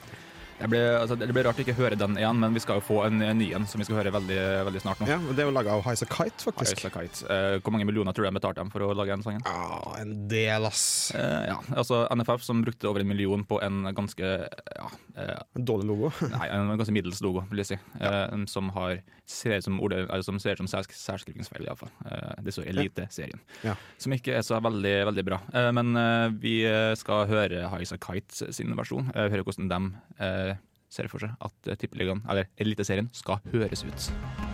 det, 0.58 0.68
blir, 0.72 0.86
altså, 0.98 1.16
det 1.18 1.28
blir 1.34 1.46
rart 1.46 1.58
å 1.60 1.62
ikke 1.64 1.74
høre 1.78 1.96
den 1.98 2.16
igjen, 2.18 2.38
men 2.42 2.54
vi 2.56 2.62
skal 2.62 2.80
jo 2.80 2.84
få 2.86 2.98
en, 3.06 3.20
en 3.22 3.38
ny 3.38 3.50
en 3.56 3.66
som 3.68 3.80
vi 3.80 3.86
skal 3.86 4.00
høre 4.00 4.12
veldig, 4.14 4.38
veldig 4.68 4.82
snart 4.82 5.02
nå. 5.02 5.08
Ja, 5.10 5.18
det 5.30 5.44
er 5.44 5.48
jo 5.48 5.54
laga 5.54 5.76
av 5.76 5.84
Highas 5.86 6.02
Kite, 6.08 6.44
faktisk. 6.44 6.82
Ice 6.82 6.90
Kite. 6.94 7.28
Eh, 7.30 7.58
hvor 7.62 7.74
mange 7.74 7.86
millioner 7.88 8.16
tror 8.16 8.26
du 8.26 8.30
de 8.30 8.38
betalte 8.40 8.62
dem 8.62 8.72
for 8.74 8.86
å 8.86 8.90
lage 8.98 9.14
den 9.14 9.22
sangen? 9.26 9.44
Ja, 9.46 9.78
en 10.00 10.14
del, 10.30 10.66
ass. 10.68 10.84
Eh, 11.16 11.44
ja, 11.52 11.58
altså 11.78 12.02
NFF 12.14 12.42
som 12.46 12.62
brukte 12.66 12.90
over 12.90 13.04
en 13.04 13.10
million 13.10 13.44
på 13.48 13.60
en 13.64 13.86
ganske 13.96 14.32
ja, 14.48 14.88
eh, 15.14 15.34
En 15.58 15.68
dårlig 15.68 15.88
logo. 15.92 16.10
Nei, 16.34 16.48
en 16.54 16.74
ganske 16.78 16.94
middels 16.96 17.22
logo, 17.24 17.44
vil 17.52 17.62
jeg 17.62 17.72
si. 17.72 17.78
Eh, 18.02 18.36
som, 18.50 18.72
har, 18.76 18.98
ser 19.28 19.58
ut 19.60 19.68
som, 19.68 19.78
ordet, 19.84 20.04
altså, 20.08 20.32
som 20.32 20.42
ser 20.42 20.58
ut 20.58 20.64
som 20.64 20.70
særs, 20.74 20.90
særskrivingsfeil, 20.98 21.68
iallfall. 21.68 21.92
Eh, 22.08 22.42
det 22.46 22.56
står 22.56 22.68
Eliteserien. 22.74 23.40
Ja. 23.66 23.76
Som 24.00 24.14
ikke 24.16 24.34
er 24.38 24.44
så 24.46 24.58
veldig, 24.64 24.96
veldig 25.12 25.26
bra. 25.30 25.40
Eh, 25.54 25.70
men 25.76 25.94
eh, 25.98 26.26
vi 26.42 26.56
skal 26.98 27.26
høre 27.30 27.66
Highas 27.70 27.94
Kite 28.02 28.52
sin 28.54 28.74
versjon. 28.78 29.10
eh, 29.14 29.30
høre 29.32 29.44
hvordan 29.46 29.70
de 29.70 29.78
eh, 30.24 30.47
ser 30.92 31.10
for 31.12 31.24
seg 31.24 31.34
at 31.44 31.72
Tippeligaen, 31.80 32.24
eller 32.28 32.50
Eliteserien, 32.60 33.10
skal 33.12 33.42
høres 33.52 33.84
ut. 33.84 34.47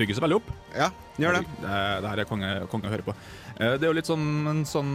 Bygger 0.00 0.16
seg 0.16 0.24
veldig 0.24 0.38
opp. 0.40 0.50
Ja, 0.72 0.86
gjør 1.20 1.36
det. 1.36 1.46
Det, 1.60 1.78
det 2.00 2.10
her 2.14 2.20
er 2.22 2.28
konge, 2.28 2.50
konge 2.72 2.88
å 2.88 2.92
høre 2.94 3.04
på. 3.04 3.12
Eh, 3.58 3.74
Det 3.76 3.84
er 3.84 3.90
jo 3.90 3.96
litt 3.98 4.08
sånn, 4.08 4.28
en 4.48 4.62
sånn 4.68 4.94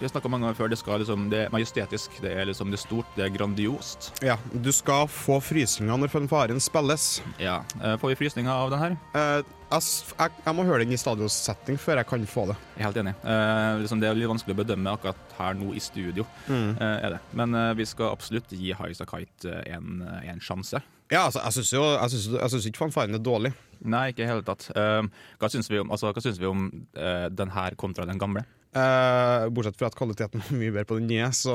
Vi 0.00 0.08
har 0.08 0.24
mange 0.32 0.48
ganger 0.48 0.56
før, 0.58 0.70
det, 0.72 0.78
skal 0.80 0.98
liksom, 0.98 1.28
det 1.30 1.44
er 1.44 1.50
majestetisk, 1.54 2.16
det 2.24 2.32
er 2.34 2.48
liksom 2.48 2.72
det 2.72 2.78
er 2.80 2.82
stort, 2.82 3.10
det 3.14 3.22
er 3.26 3.30
grandiost. 3.30 4.08
Ja, 4.24 4.34
du 4.50 4.72
skal 4.74 5.04
få 5.06 5.36
frysninger 5.38 6.00
når 6.00 6.10
fanfaren 6.10 6.58
spilles. 6.64 7.20
Ja. 7.38 7.60
eh, 7.78 7.94
Får 8.02 8.10
vi 8.10 8.16
frysninger 8.24 8.50
av 8.50 8.72
den 8.72 8.82
her? 8.82 8.96
Eh, 9.14 9.44
jeg, 9.70 10.32
jeg, 10.42 10.56
må 10.56 10.64
høre 10.66 10.82
den 10.82 10.96
i 10.96 10.98
stadionsetting 10.98 11.78
før 11.78 12.00
jeg 12.00 12.08
kan 12.10 12.26
få 12.26 12.48
det. 12.50 12.56
Jeg 12.72 12.82
er 12.82 12.88
helt 12.88 13.02
enig. 13.04 13.14
Eh, 13.22 13.68
liksom 13.84 14.02
det 14.02 14.08
er 14.10 14.18
litt 14.18 14.32
vanskelig 14.32 14.56
å 14.56 14.62
bedømme 14.64 14.96
akkurat 14.96 15.36
her 15.38 15.60
nå 15.60 15.70
i 15.76 15.84
studio. 15.84 16.26
Mm. 16.48 16.72
eh, 16.72 16.96
er 16.96 17.18
det. 17.18 17.22
Men 17.38 17.60
vi 17.78 17.86
skal 17.92 18.10
absolutt 18.16 18.50
gi 18.56 18.72
Highasakite 18.74 19.60
en, 19.76 20.02
en 20.24 20.42
sjanse. 20.42 20.82
Ja, 21.12 21.28
altså, 21.28 21.44
jeg 21.44 22.50
syns 22.56 22.66
ikke 22.72 22.88
fanfaren 22.88 23.14
er 23.14 23.22
dårlig. 23.22 23.52
Nei, 23.84 24.08
ikke 24.12 24.24
i 24.24 24.30
hele 24.30 24.44
tatt. 24.46 24.68
Uh, 24.76 25.02
hva 25.40 25.50
syns 25.52 25.68
vi 25.70 25.78
om, 25.82 25.90
altså, 25.90 26.12
syns 26.22 26.38
vi 26.40 26.46
om 26.46 26.68
uh, 26.96 27.28
den 27.32 27.50
her 27.50 27.74
kontra 27.80 28.06
den 28.06 28.18
gamle? 28.22 28.44
Uh, 28.76 29.48
bortsett 29.52 29.76
fra 29.76 29.90
at 29.90 29.96
kvaliteten 29.98 30.40
er 30.40 30.54
mye 30.56 30.72
bedre 30.72 30.88
på 30.88 30.98
den 31.00 31.10
nye, 31.10 31.28
så 31.36 31.54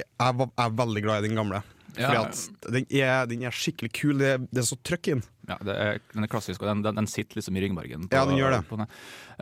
jeg 0.00 0.34
var- 0.38 0.50
jeg 0.56 0.66
er 0.66 0.76
veldig 0.78 1.02
glad 1.04 1.24
i 1.24 1.28
den 1.28 1.36
gamle. 1.36 1.62
Fordi 1.94 2.14
Ja. 2.16 2.22
at 2.26 2.72
den 2.74 2.86
er, 2.90 3.26
den 3.30 3.42
er 3.46 3.50
skikkelig 3.54 3.92
kul. 3.94 4.18
Det, 4.18 4.26
er- 4.34 4.38
det 4.50 4.58
er 4.58 4.66
så 4.66 4.74
trøkk 4.82 5.06
i 5.06 5.12
den. 5.14 5.22
Ja, 5.46 5.56
det 5.62 5.74
er, 5.78 5.98
den 6.12 6.24
er 6.24 6.26
klassisk, 6.32 6.60
og 6.62 6.66
den, 6.66 6.82
den, 6.82 6.96
den 6.96 7.06
sitter 7.06 7.36
liksom 7.38 7.54
i 7.56 7.60
ryggmargen. 7.62 8.08
på- 8.08 8.16
Ja, 8.16 8.24
den 8.26 8.34
gjør 8.40 8.50
det. 8.56 8.62
på 8.68 8.76
den. 8.80 8.86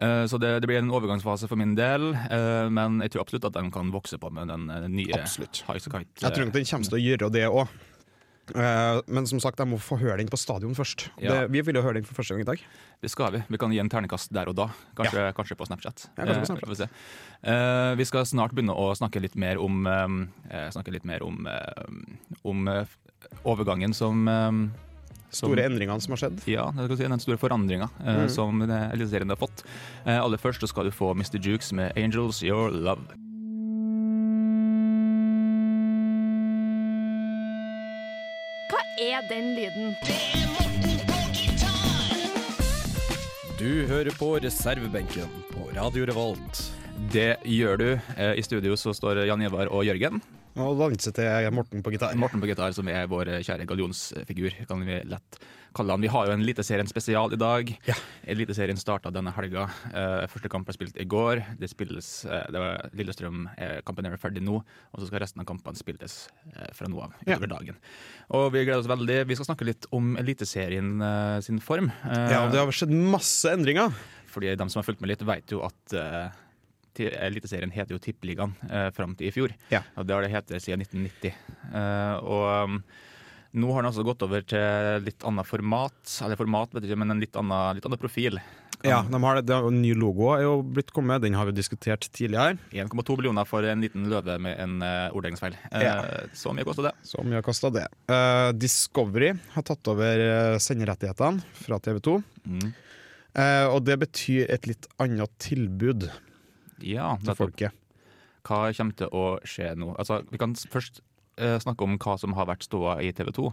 Eh, 0.03 0.25
så 0.29 0.39
det, 0.39 0.61
det 0.61 0.69
blir 0.69 0.77
en 0.83 0.91
overgangsfase 0.91 1.49
for 1.49 1.57
min 1.57 1.75
del, 1.75 2.13
uh, 2.13 2.69
men 2.69 3.01
jeg 3.01 3.13
tror 3.15 3.23
absolutt 3.25 3.47
at 3.49 3.55
den 3.57 3.71
kan 3.71 3.91
vokse 3.91 4.19
på 4.21 4.31
med 4.31 4.49
den 4.49 4.67
den 4.67 4.93
nye 4.93 5.15
Absolutt. 5.17 5.63
Jeg 5.65 5.81
tror 5.81 6.45
nok 6.45 6.53
den 6.53 6.65
kommer 6.69 6.85
til 6.91 6.99
å 6.99 7.05
gjøre 7.07 7.33
det 7.33 7.47
òg. 7.49 7.69
Men 9.07 9.27
som 9.31 9.39
sagt, 9.41 9.59
jeg 9.63 9.69
må 9.71 9.79
få 9.81 9.97
høre 10.01 10.17
den 10.19 10.29
på 10.29 10.37
stadion 10.41 10.75
først. 10.75 11.07
Ja. 11.23 11.33
Det, 11.43 11.51
vi 11.55 11.61
vil 11.63 11.75
jo 11.79 11.83
høre 11.83 11.95
den 12.01 12.05
for 12.05 12.15
første 12.19 12.35
gang 12.35 12.43
i 12.43 12.49
dag. 12.49 12.65
Det 13.03 13.11
skal 13.11 13.33
vi. 13.33 13.43
Vi 13.49 13.59
kan 13.63 13.71
gi 13.73 13.79
en 13.79 13.89
ternekast 13.89 14.33
der 14.35 14.51
og 14.51 14.57
da. 14.59 14.67
Kanskje, 14.99 15.29
kanskje 15.37 15.57
på 15.57 15.67
Snapchat. 15.69 16.09
Ja, 16.19 16.25
kanskje 16.27 16.41
på 16.43 16.43
Eh, 16.43 16.75
Snapchat. 16.75 16.91
Eh, 17.43 17.95
vi 17.99 18.05
skal 18.05 18.27
snart 18.27 18.53
begynne 18.55 18.75
å 18.75 18.91
snakke 18.99 19.23
litt 19.23 19.35
mer 19.39 19.59
om 19.63 19.87
eh, 19.87 20.69
Snakke 20.75 20.93
litt 20.95 21.05
mer 21.09 21.23
om, 21.23 21.47
eh, 21.47 21.85
om 22.45 22.69
eh, 22.69 22.85
overgangen 23.45 23.95
som, 23.95 24.27
eh, 24.29 24.53
Store 25.33 25.63
endringene 25.65 25.97
som 26.03 26.13
har 26.13 26.21
skjedd. 26.21 26.43
Ja, 26.51 26.67
si, 26.77 27.07
den 27.09 27.19
store 27.23 27.39
forandringa 27.41 27.89
eh, 28.05 28.19
Mm. 28.27 28.29
som 28.29 28.63
eh, 28.63 28.91
Eliteserien 28.93 29.31
har 29.33 29.37
fått. 29.41 29.63
Eh, 30.05 30.19
aller 30.21 30.37
først 30.37 30.61
så 30.61 30.69
skal 30.69 30.85
du 30.85 30.91
få 30.91 31.15
Mr. 31.17 31.39
Jukes 31.41 31.73
med 31.73 31.93
'Angels 31.97 32.43
Your 32.43 32.71
Love'. 32.71 33.17
Er 39.03 39.25
den 39.29 39.55
lyden? 39.57 39.95
Du 43.59 43.87
hører 43.87 44.11
på 44.19 44.37
reservebenken 44.43 45.31
på 45.53 45.69
Radio 45.77 46.07
Revolt. 46.07 46.63
Det 47.13 47.37
gjør 47.49 47.77
du. 47.81 47.89
Eh, 48.17 48.39
I 48.39 48.43
studio 48.43 48.77
så 48.79 48.95
står 48.95 49.25
Jan 49.27 49.43
Ivar 49.43 49.71
og 49.71 49.87
Jørgen. 49.87 50.23
Og 50.61 50.77
danse 50.77 51.13
til 51.17 51.47
Morten 51.57 51.81
på 51.85 51.93
gitar. 51.95 52.13
Morten 52.21 52.41
på 52.43 52.49
gitar, 52.51 52.75
som 52.77 52.89
er 52.93 53.07
vår 53.09 53.31
kjære 53.41 53.65
gallionsfigur, 53.71 54.53
kan 54.69 54.83
vi 54.85 54.99
lett 55.09 55.39
kalle 55.73 55.95
han. 55.95 56.03
Vi 56.05 56.11
har 56.13 56.27
jo 56.29 56.35
en 56.35 56.43
Eliteserien 56.45 56.89
spesial 56.91 57.33
i 57.33 57.39
dag. 57.41 57.71
Ja. 57.89 57.95
Eliteserien 58.29 58.77
starta 58.77 59.09
denne 59.15 59.33
helga. 59.33 59.63
Eh, 59.89 60.27
første 60.29 60.51
kamp 60.53 60.69
ble 60.69 60.75
spilt 60.77 60.99
i 61.01 61.07
går. 61.09 61.41
Det 61.57 61.71
spilles 61.73 62.11
eh, 62.29 62.45
det 62.53 62.61
var 62.61 62.91
Lillestrøm-kampen 63.01 64.11
er 64.11 64.19
ferdig 64.21 64.45
nå, 64.45 64.59
og 64.61 65.01
så 65.01 65.09
skal 65.09 65.23
resten 65.25 65.41
av 65.41 65.49
kampene 65.49 65.81
spilles 65.81 66.19
eh, 66.53 66.69
fra 66.77 66.91
nå 66.93 67.01
av 67.07 67.17
Ja. 67.25 67.39
dagen. 67.41 67.81
Og 68.37 68.51
vi 68.53 68.67
gleder 68.67 68.83
oss 68.85 68.93
veldig. 68.93 69.23
Vi 69.33 69.39
skal 69.41 69.49
snakke 69.55 69.65
litt 69.71 69.89
om 69.97 70.13
Eliteserien 70.21 70.93
eh, 71.01 71.41
sin 71.49 71.61
form. 71.65 71.89
Eh, 72.05 72.29
Ja, 72.37 72.45
det 72.53 72.61
har 72.61 72.69
skjedd 72.77 72.93
masse 72.93 73.49
endringer. 73.57 73.97
fordi 74.33 74.53
de 74.57 74.69
som 74.69 74.81
har 74.81 74.85
fulgt 74.85 75.01
med 75.01 75.09
litt, 75.13 75.25
vet 75.25 75.49
jo 75.53 75.65
at 75.65 75.93
eh, 75.97 76.29
Eliteserien 77.01 77.73
heter 77.73 77.97
jo 77.97 78.03
Tippeligaen 78.03 78.53
eh, 78.69 78.91
fram 78.95 79.17
til 79.17 79.31
i 79.31 79.35
fjor. 79.35 79.55
Ja. 79.73 79.83
Og 79.97 80.07
det 80.07 80.17
har 80.17 80.27
det 80.27 80.33
hett 80.35 80.53
siden 80.59 80.85
1990. 80.85 81.33
Eh, 81.73 82.17
og 82.21 82.45
um, 82.69 82.83
nå 83.53 83.71
har 83.73 83.85
den 83.85 83.91
altså 83.91 84.05
gått 84.07 84.25
over 84.25 84.45
til 84.49 85.07
litt 85.07 85.25
annet 85.29 85.49
format, 85.49 86.19
eller 86.25 86.41
format, 86.41 86.73
vet 86.73 86.89
ikke, 86.89 87.01
men 87.03 87.15
en 87.15 87.23
litt 87.23 87.37
annen, 87.37 87.77
litt 87.77 87.89
annen 87.89 88.01
profil. 88.01 88.41
Ja, 88.83 89.03
de 89.07 89.19
har 89.23 89.39
det, 89.39 89.45
det, 89.47 89.59
og 89.63 89.75
Ny 89.75 89.93
logo 89.95 90.33
er 90.35 90.43
jo 90.47 90.55
blitt 90.67 90.91
kommet, 90.95 91.23
den 91.23 91.37
har 91.39 91.47
vi 91.47 91.55
diskutert 91.55 92.09
tidligere. 92.15 92.57
1,2 92.75 93.17
millioner 93.19 93.47
for 93.47 93.67
en 93.69 93.85
liten 93.85 94.09
løve 94.11 94.39
med 94.43 94.59
en 94.59 94.81
uh, 94.83 95.15
orddelingsfeil. 95.15 95.55
Uh, 95.71 95.83
Ja. 95.83 95.95
Så 96.35 96.55
mye 96.57 96.67
kosta 96.67 96.89
det. 96.89 96.95
Så 97.07 97.23
mye 97.27 97.43
kosta 97.47 97.71
det. 97.75 97.87
Uh, 98.11 98.51
Discovery 98.57 99.33
har 99.55 99.67
tatt 99.69 99.93
over 99.93 100.23
eh, 100.25 100.59
senderettighetene 100.63 101.45
fra 101.63 101.79
TV 101.83 102.01
2. 102.03 102.17
Mm. 102.47 102.73
Uh, 103.33 103.67
og 103.73 103.81
det 103.87 104.01
betyr 104.03 104.51
et 104.53 104.67
litt 104.69 104.89
annet 105.03 105.31
tilbud 105.43 106.09
Ja, 106.83 107.17
til 107.23 107.35
folket. 107.39 107.73
Hva 108.43 108.73
kommer 108.75 108.97
til 108.99 109.09
å 109.15 109.25
skje 109.47 109.75
nå? 109.79 109.93
Altså, 109.99 110.21
vi 110.33 110.39
kan 110.43 110.55
først 110.55 111.01
uh, 111.41 111.59
snakke 111.63 111.83
om 111.87 111.99
hva 112.03 112.17
som 112.19 112.33
har 112.35 112.47
vært 112.51 112.65
ståa 112.67 112.97
i 113.03 113.13
TV 113.15 113.31
2. 113.31 113.53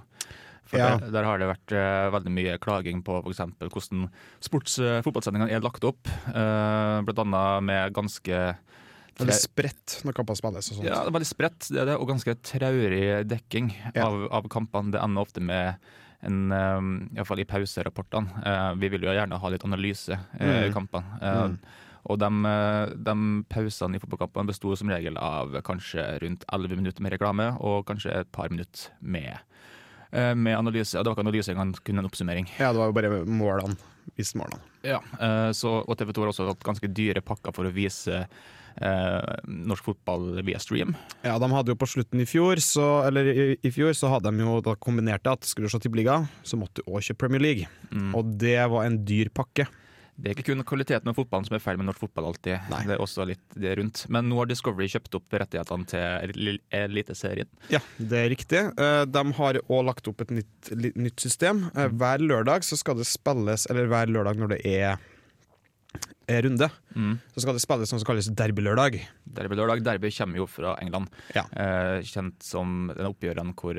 For 0.69 0.77
Ja. 0.77 0.97
der, 0.97 1.09
der 1.11 1.23
har 1.25 1.37
det 1.41 1.47
vært 1.49 1.71
uh, 1.73 2.09
veldig 2.13 2.31
mye 2.33 2.57
klaging 2.61 3.03
på 3.05 3.19
f.eks. 3.25 3.39
hvordan 3.59 4.09
sports, 4.41 4.79
uh, 4.81 4.99
fotballsendingene 5.05 5.51
er 5.53 5.61
lagt 5.65 5.83
opp. 5.87 6.09
Uh, 6.29 7.01
blant 7.05 7.21
annet 7.25 7.63
med 7.69 7.93
ganske 7.93 8.41
Veldig 9.19 9.35
spredt 9.35 9.97
når 10.07 10.15
kampene 10.15 10.37
spilles. 10.39 10.69
og 10.71 10.77
sånt. 10.77 10.85
ja, 10.87 11.01
det 11.03 11.09
er 11.09 11.15
veldig 11.17 11.27
spredt, 11.27 11.65
det 11.73 11.79
er 11.81 11.89
det, 11.89 11.95
og 11.99 12.07
ganske 12.07 12.35
traurig 12.39 13.27
dekking 13.27 13.71
Ja. 13.95 14.05
av, 14.07 14.27
av 14.31 14.45
kampene. 14.47 14.93
Det 14.93 15.01
ender 15.03 15.25
ofte 15.25 15.41
med 15.43 15.75
en, 16.23 16.37
um, 16.51 17.09
Iallfall 17.17 17.41
i 17.43 17.45
pauserapportene. 17.49 18.31
Uh, 18.45 18.73
vi 18.79 18.87
vil 18.93 19.03
jo 19.03 19.11
gjerne 19.11 19.37
ha 19.41 19.49
litt 19.51 19.65
analyse 19.67 20.15
eh, 20.39 20.65
i 20.65 20.69
Mm. 20.69 20.73
kampene. 20.73 21.19
Uh, 21.21 21.47
Mm. 21.49 21.57
Og 22.07 22.19
de, 22.21 22.29
eh, 22.47 22.93
de 22.95 23.15
pausene 23.51 23.97
i 23.97 24.01
fotballkampene 24.01 24.49
besto 24.51 24.75
som 24.79 24.91
regel 24.91 25.17
av 25.19 25.57
kanskje 25.67 26.05
rundt 26.23 26.45
11 26.47 26.79
minutter 26.79 27.03
med 27.03 27.15
reklame 27.15 27.51
og 27.59 27.85
kanskje 27.89 28.21
et 28.21 28.31
par 28.31 28.49
minutter 28.49 28.93
med, 29.01 29.39
eh, 30.11 30.33
med 30.33 30.57
analyse. 30.57 30.95
Det 30.95 31.05
var 31.05 31.17
ikke 31.17 31.27
analyse 31.27 31.51
engang, 31.51 31.75
kun 31.83 31.99
en 31.99 32.09
oppsummering. 32.09 32.47
Ja, 32.59 32.71
det 32.71 32.79
var 32.79 32.87
jo 32.87 32.93
bare 32.93 33.25
målene. 33.25 33.77
Vist 34.17 34.35
målene. 34.35 34.61
Ja, 34.81 35.01
eh, 35.19 35.51
så, 35.51 35.83
og 35.85 35.97
TV 35.97 36.13
2 36.13 36.23
har 36.23 36.31
også 36.31 36.47
hatt 36.47 36.63
ganske 36.63 36.87
dyre 36.87 37.21
pakker 37.21 37.53
for 37.53 37.67
å 37.67 37.73
vise 37.73 38.25
eh, 38.81 39.35
norsk 39.45 39.83
fotball 39.91 40.39
via 40.45 40.59
stream. 40.61 40.95
Ja, 41.25 41.37
de 41.41 41.49
hadde 41.51 41.73
jo 41.73 41.79
på 41.79 41.89
slutten 41.89 42.23
i 42.23 42.27
fjor, 42.29 42.61
så, 42.63 42.87
eller 43.07 43.29
i, 43.29 43.57
i 43.61 43.71
fjor, 43.73 43.91
så 43.97 44.11
hadde 44.13 44.31
de 44.31 44.45
jo 44.45 44.59
da 44.65 44.75
kombinert 44.79 45.25
det 45.25 45.35
at 45.35 45.49
skulle 45.49 45.69
du 45.69 45.73
se 45.73 45.81
Tippeliga, 45.83 46.21
så 46.43 46.59
måtte 46.59 46.81
du 46.81 46.89
også 46.89 47.11
kjøpe 47.11 47.25
Premier 47.25 47.43
League. 47.43 47.69
Mm. 47.91 48.13
Og 48.17 48.33
det 48.39 48.59
var 48.71 48.87
en 48.87 49.01
dyr 49.07 49.31
pakke. 49.35 49.67
Det 50.19 50.29
er 50.31 50.35
ikke 50.35 50.49
kun 50.51 50.63
kvaliteten 50.67 51.07
av 51.07 51.15
fotballen 51.15 51.45
som 51.47 51.55
er 51.55 51.61
feil 51.63 51.77
med 51.79 51.87
norsk 51.87 52.01
fotball 52.03 52.25
alltid. 52.33 52.57
Nei. 52.69 52.81
Det 52.89 52.95
er 52.97 53.03
også 53.05 53.23
litt 53.29 53.55
det 53.55 53.75
rundt. 53.79 54.01
Men 54.11 54.27
nå 54.27 54.35
har 54.41 54.49
Discovery 54.51 54.89
kjøpt 54.91 55.15
opp 55.15 55.37
rettighetene 55.39 55.87
til 55.87 56.57
Eliteserien. 56.75 57.47
Ja, 57.71 57.79
det 57.97 58.19
er 58.25 58.29
riktig. 58.33 58.63
Eh, 58.79 59.05
De 59.07 59.23
har 59.39 59.61
òg 59.63 59.85
lagt 59.87 60.07
opp 60.11 60.21
et 60.25 60.33
nytt, 60.41 60.71
nytt 60.99 61.19
system. 61.23 61.69
Eh, 61.75 61.87
Hver 61.89 62.19
lørdag 62.19 62.67
så 62.67 62.75
skal 62.79 62.99
det 62.99 63.07
spilles, 63.07 63.65
eller 63.71 63.87
hver 63.87 64.11
lørdag 64.11 64.35
når 64.41 64.55
det 64.57 64.61
er, 64.65 64.99
er 66.29 66.43
runde, 66.45 66.69
Mm. 66.95 67.15
så 67.33 67.41
skal 67.41 67.53
det 67.55 67.61
spilles 67.63 67.91
noe 67.91 67.99
som 68.01 68.05
kalles 68.09 68.27
derbylørdag. 68.29 68.99
Derbylørdag. 69.33 69.83
Derby 69.83 70.11
kommer 70.11 70.37
jo 70.37 70.45
fra 70.47 70.75
England. 70.81 71.07
Ja. 71.35 71.45
Eh, 71.53 72.01
kjent 72.03 72.41
som 72.43 72.91
den 72.95 73.07
oppgjørene 73.07 73.55
hvor 73.55 73.77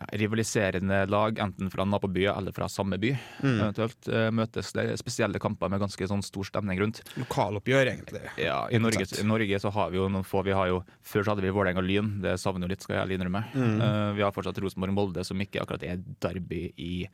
ja, 0.00 0.06
rivaliserende 0.18 1.02
lag, 1.10 1.38
enten 1.38 1.70
fra 1.70 1.84
nabobyer 1.84 2.32
eller 2.36 2.52
fra 2.56 2.68
samme 2.68 2.98
by, 3.00 3.10
Mm. 3.42 3.60
eventuelt 3.60 4.08
eh, 4.08 4.30
møtes. 4.30 4.72
Det 4.72 4.98
spesielle 4.98 5.38
kamper 5.38 5.68
med 5.70 5.80
ganske 5.80 6.08
sånn 6.08 6.22
stor 6.24 6.44
stemning 6.48 6.80
rundt. 6.80 7.02
Lokaloppgjør, 7.20 7.86
egentlig. 7.92 8.22
Ja, 8.40 8.66
i 8.70 8.78
Norge. 8.78 9.04
I 9.20 9.26
Norge 9.26 9.60
så 9.60 9.70
har 9.72 9.90
vi 9.90 9.96
jo 10.00 10.08
noen 10.08 10.24
få 10.24 10.42
vi 10.44 10.52
har 10.56 10.68
jo, 10.68 10.82
Før 11.04 11.24
så 11.24 11.34
hadde 11.34 11.42
vi 11.44 11.50
Vålerenga 11.52 11.82
Lyn, 11.84 12.20
det 12.22 12.38
savner 12.40 12.66
jo 12.66 12.72
litt, 12.72 12.82
skal 12.82 12.96
jeg 12.96 13.04
ærlig 13.06 13.18
innrømme. 13.18 13.44
Mm. 13.54 13.80
Uh, 13.80 14.12
vi 14.16 14.22
har 14.22 14.32
fortsatt 14.32 14.58
Rosenborg-Molde, 14.62 15.24
som 15.24 15.38
ikke 15.40 15.60
akkurat 15.62 15.82
er 15.84 16.00
derby 16.20 16.72
i 16.78 17.06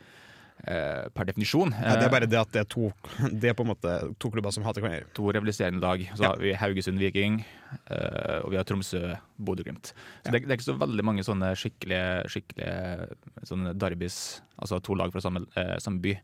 eh, 0.65 1.09
per 1.15 1.25
definisjon. 1.29 1.71
Ja, 1.73 1.97
det 1.97 2.03
Eh, 2.03 2.07
er 2.07 2.11
bare 2.11 2.27
det 2.31 2.39
at 2.41 2.53
det 2.53 2.61
er 2.61 2.69
to, 2.71 2.93
det 3.41 3.51
er 3.51 3.55
på 3.55 3.63
en 3.67 3.73
måte 3.75 4.15
to 4.19 4.31
klubber 4.31 4.53
som 4.53 4.65
hater 4.65 4.81
hverandre. 4.83 5.07
to 5.15 5.23
rivaliserende 5.33 5.81
lag. 5.81 6.01
Så 6.15 6.23
Ja. 6.23 6.29
har 6.31 6.37
vi 6.39 6.53
Haugesund 6.55 6.99
Viking, 6.99 7.45
eh, 7.91 8.41
og 8.45 8.51
vi 8.51 8.57
har 8.57 8.65
Tromsø 8.65 9.17
Bodø-Glimt. 9.39 9.93
Så 9.93 10.27
Ja. 10.27 10.31
det, 10.33 10.43
det 10.47 10.51
er 10.51 10.57
ikke 10.57 10.73
så 10.73 10.79
veldig 10.79 11.05
mange 11.05 11.23
sånne 11.25 11.53
skikkelige, 11.57 12.27
skikkelige 12.31 13.09
sånne 13.45 13.75
derbys, 13.77 14.41
altså 14.61 14.81
to 14.83 14.95
lag 14.95 15.13
fra 15.13 15.21
samme, 15.21 15.47
eh, 15.57 15.77
samme 15.79 16.01
by. 16.01 16.17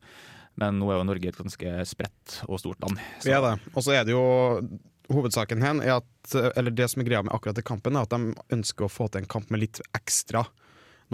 Men 0.57 0.79
nå 0.79 0.91
er 0.93 0.99
jo 0.99 1.05
Norge 1.05 1.29
et 1.29 1.37
ganske 1.37 1.87
spredt 1.89 2.43
og 2.49 2.59
stort 2.61 2.81
land. 2.81 2.99
Så- 3.21 3.25
Vi 3.25 3.33
er 3.33 3.41
det. 3.41 3.61
Og 3.75 3.83
så 3.83 3.93
er 4.01 4.05
det 4.05 4.13
jo 4.13 4.79
Hovedsaken 5.11 5.61
her 5.61 5.75
er 5.83 5.97
at 5.97 6.55
Eller 6.57 6.71
det 6.71 6.89
som 6.89 7.03
er 7.03 7.05
greia 7.05 7.23
med 7.23 7.33
akkurat 7.33 7.55
den 7.57 7.65
kampen, 7.65 7.97
er 7.97 8.03
at 8.03 8.09
de 8.11 8.35
ønsker 8.55 8.87
å 8.87 8.91
få 8.91 9.11
til 9.11 9.21
en 9.21 9.27
kamp 9.27 9.51
med 9.51 9.61
litt 9.61 9.81
ekstra 9.95 10.47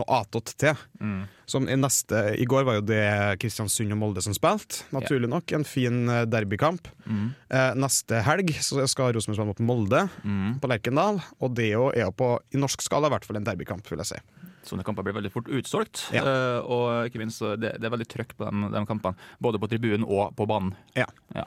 noe 0.01 0.19
attåt. 0.21 0.55
Mm. 1.01 1.27
Som 1.49 1.69
i 1.69 1.77
neste 1.79 2.21
I 2.39 2.47
går 2.49 2.65
var 2.69 2.79
jo 2.79 2.85
det 2.89 3.03
Kristiansund 3.43 3.93
og 3.95 3.99
Molde 4.01 4.23
som 4.25 4.35
spilte, 4.37 4.85
naturlig 4.95 5.29
nok. 5.33 5.53
En 5.59 5.65
fin 5.69 6.09
eh, 6.09 6.25
derbykamp. 6.29 6.89
Mm. 7.07 7.29
Eh, 7.51 7.71
neste 7.83 8.23
helg 8.27 8.53
så 8.63 8.87
skal 8.91 9.13
Rosenborg 9.17 9.39
spille 9.39 9.51
mot 9.53 9.65
Molde 9.71 10.05
Mm. 10.25 10.59
på 10.63 10.69
Lerkendal, 10.71 11.21
og 11.41 11.55
det 11.57 11.71
jo, 11.73 11.89
er 11.95 12.07
jo 12.07 12.13
på 12.17 12.33
i 12.55 12.61
norsk 12.61 12.83
skala 12.85 13.09
i 13.09 13.15
hvert 13.17 13.25
fall 13.29 13.37
en 13.41 13.47
derbykamp, 13.47 13.87
vil 13.91 14.03
jeg 14.05 14.13
si. 14.15 14.21
Sånne 14.69 14.85
kamper 14.85 15.05
blir 15.07 15.15
veldig 15.17 15.31
fort 15.33 15.47
utsolgt. 15.49 16.09
Ja. 16.13 16.25
uh, 16.27 16.59
og 16.69 17.07
ikke 17.09 17.21
minst 17.23 17.41
det, 17.41 17.77
det 17.81 17.87
er 17.89 17.95
veldig 17.95 18.09
trøkk 18.11 18.35
på 18.37 18.49
de, 18.51 18.69
de 18.75 18.83
kampene. 18.91 19.17
Både 19.41 19.61
på 19.63 19.69
tribunen 19.71 20.05
og 20.05 20.35
på 20.37 20.47
banen. 20.51 20.75
Ja. 20.99 21.07
Eh, 21.37 21.47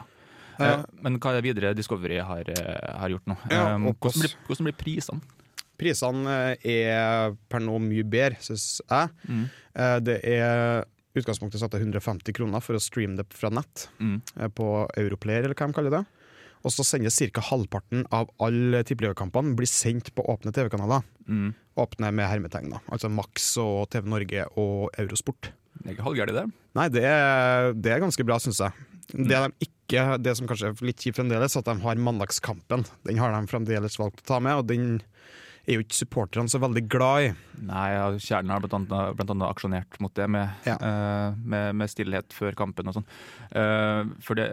Uh, 0.61 0.83
men 1.01 1.15
hva 1.17 1.31
er 1.31 1.39
det 1.39 1.45
videre 1.47 1.69
Discovery 1.73 2.19
har, 2.21 2.45
har 2.45 3.09
gjort 3.09 3.25
nå? 3.31 3.33
Ja, 3.49 3.63
hvordan, 3.79 3.95
hvordan- 3.97 4.19
blir, 4.21 4.33
hvordan 4.45 4.67
blir 4.67 4.75
prisene? 4.77 5.21
Prisene 5.81 6.37
eh, 6.61 6.71
er 6.85 7.35
per 7.49 7.63
nå 7.65 7.75
mye 7.81 8.05
bedre, 8.05 8.37
syns 8.45 8.67
jeg. 8.85 9.11
Mm. 9.27 9.43
Eh, 9.75 9.97
Det 10.05 10.17
er 10.37 10.85
utgangspunktet 11.17 11.59
satt 11.59 11.73
til 11.73 11.81
150 11.89 12.31
kroner 12.37 12.61
for 12.63 12.77
å 12.77 12.81
streame 12.83 13.17
det 13.19 13.25
fra 13.35 13.49
nett 13.51 13.87
Mm. 13.99 14.21
eh, 14.39 14.47
på 14.47 14.67
Europlayer, 15.01 15.43
eller 15.49 15.57
hva 15.57 15.67
de 15.67 15.73
kaller 15.79 15.97
det. 15.97 16.05
Og 16.63 16.69
så 16.69 16.85
sendes 16.85 17.17
ca. 17.33 17.41
halvparten 17.41 18.03
av 18.13 18.29
alle 18.39 18.83
tippeligakampene 18.85 19.55
blir 19.57 19.65
sendt 19.67 20.11
på 20.13 20.21
åpne 20.29 20.53
TV-kanaler. 20.53 21.01
Mm. 21.27 21.55
Åpne 21.81 22.11
med 22.13 22.29
hermetegn, 22.29 22.69
da. 22.69 22.79
Altså 22.93 23.09
Max 23.09 23.57
og 23.57 23.89
TV 23.89 24.05
Norge 24.07 24.45
og 24.61 24.91
Eurosport. 25.01 25.49
Det 25.81 25.87
er 25.89 25.95
ikke 25.95 26.05
halvgærent, 26.05 26.37
det. 26.37 26.45
Nei, 26.77 26.85
det 26.93 27.03
er, 27.09 27.73
det 27.73 27.91
er 27.95 28.03
ganske 28.03 28.23
bra, 28.29 28.37
syns 28.37 28.61
jeg. 28.61 28.71
Det 29.11 29.27
de 29.33 29.65
ikke, 29.65 30.03
det 30.21 30.35
som 30.37 30.47
kanskje 30.47 30.69
er 30.69 30.85
litt 30.85 31.01
kjipt 31.01 31.17
fremdeles, 31.17 31.57
at 31.57 31.65
de 31.65 31.73
har 31.81 31.95
mandagskampen. 31.99 32.85
Den 33.09 33.17
har 33.19 33.33
de 33.33 33.41
fremdeles 33.49 33.97
valgt 33.99 34.21
å 34.21 34.27
ta 34.29 34.37
med, 34.39 34.61
og 34.61 34.67
den 34.69 35.01
er 35.71 35.79
jo 35.79 35.83
ikke 35.85 35.97
supporterne 35.97 36.51
så 36.51 36.59
veldig 36.61 36.83
glad 36.91 37.25
i. 37.25 37.31
Nei, 37.67 37.87
Kjernen 38.21 38.53
har 38.53 38.61
blant 38.63 38.73
annet, 38.77 39.15
blant 39.19 39.33
annet 39.35 39.47
aksjonert 39.49 39.99
mot 40.03 40.13
det 40.17 40.27
med, 40.29 40.49
Ja. 40.67 40.75
uh, 40.81 41.37
med, 41.43 41.75
med 41.81 41.91
stillhet 41.91 42.33
før 42.35 42.55
kampen 42.57 42.89
og 42.91 42.97
sånn. 42.99 43.07
Uh, 43.55 44.11
for 44.25 44.39
det, 44.39 44.47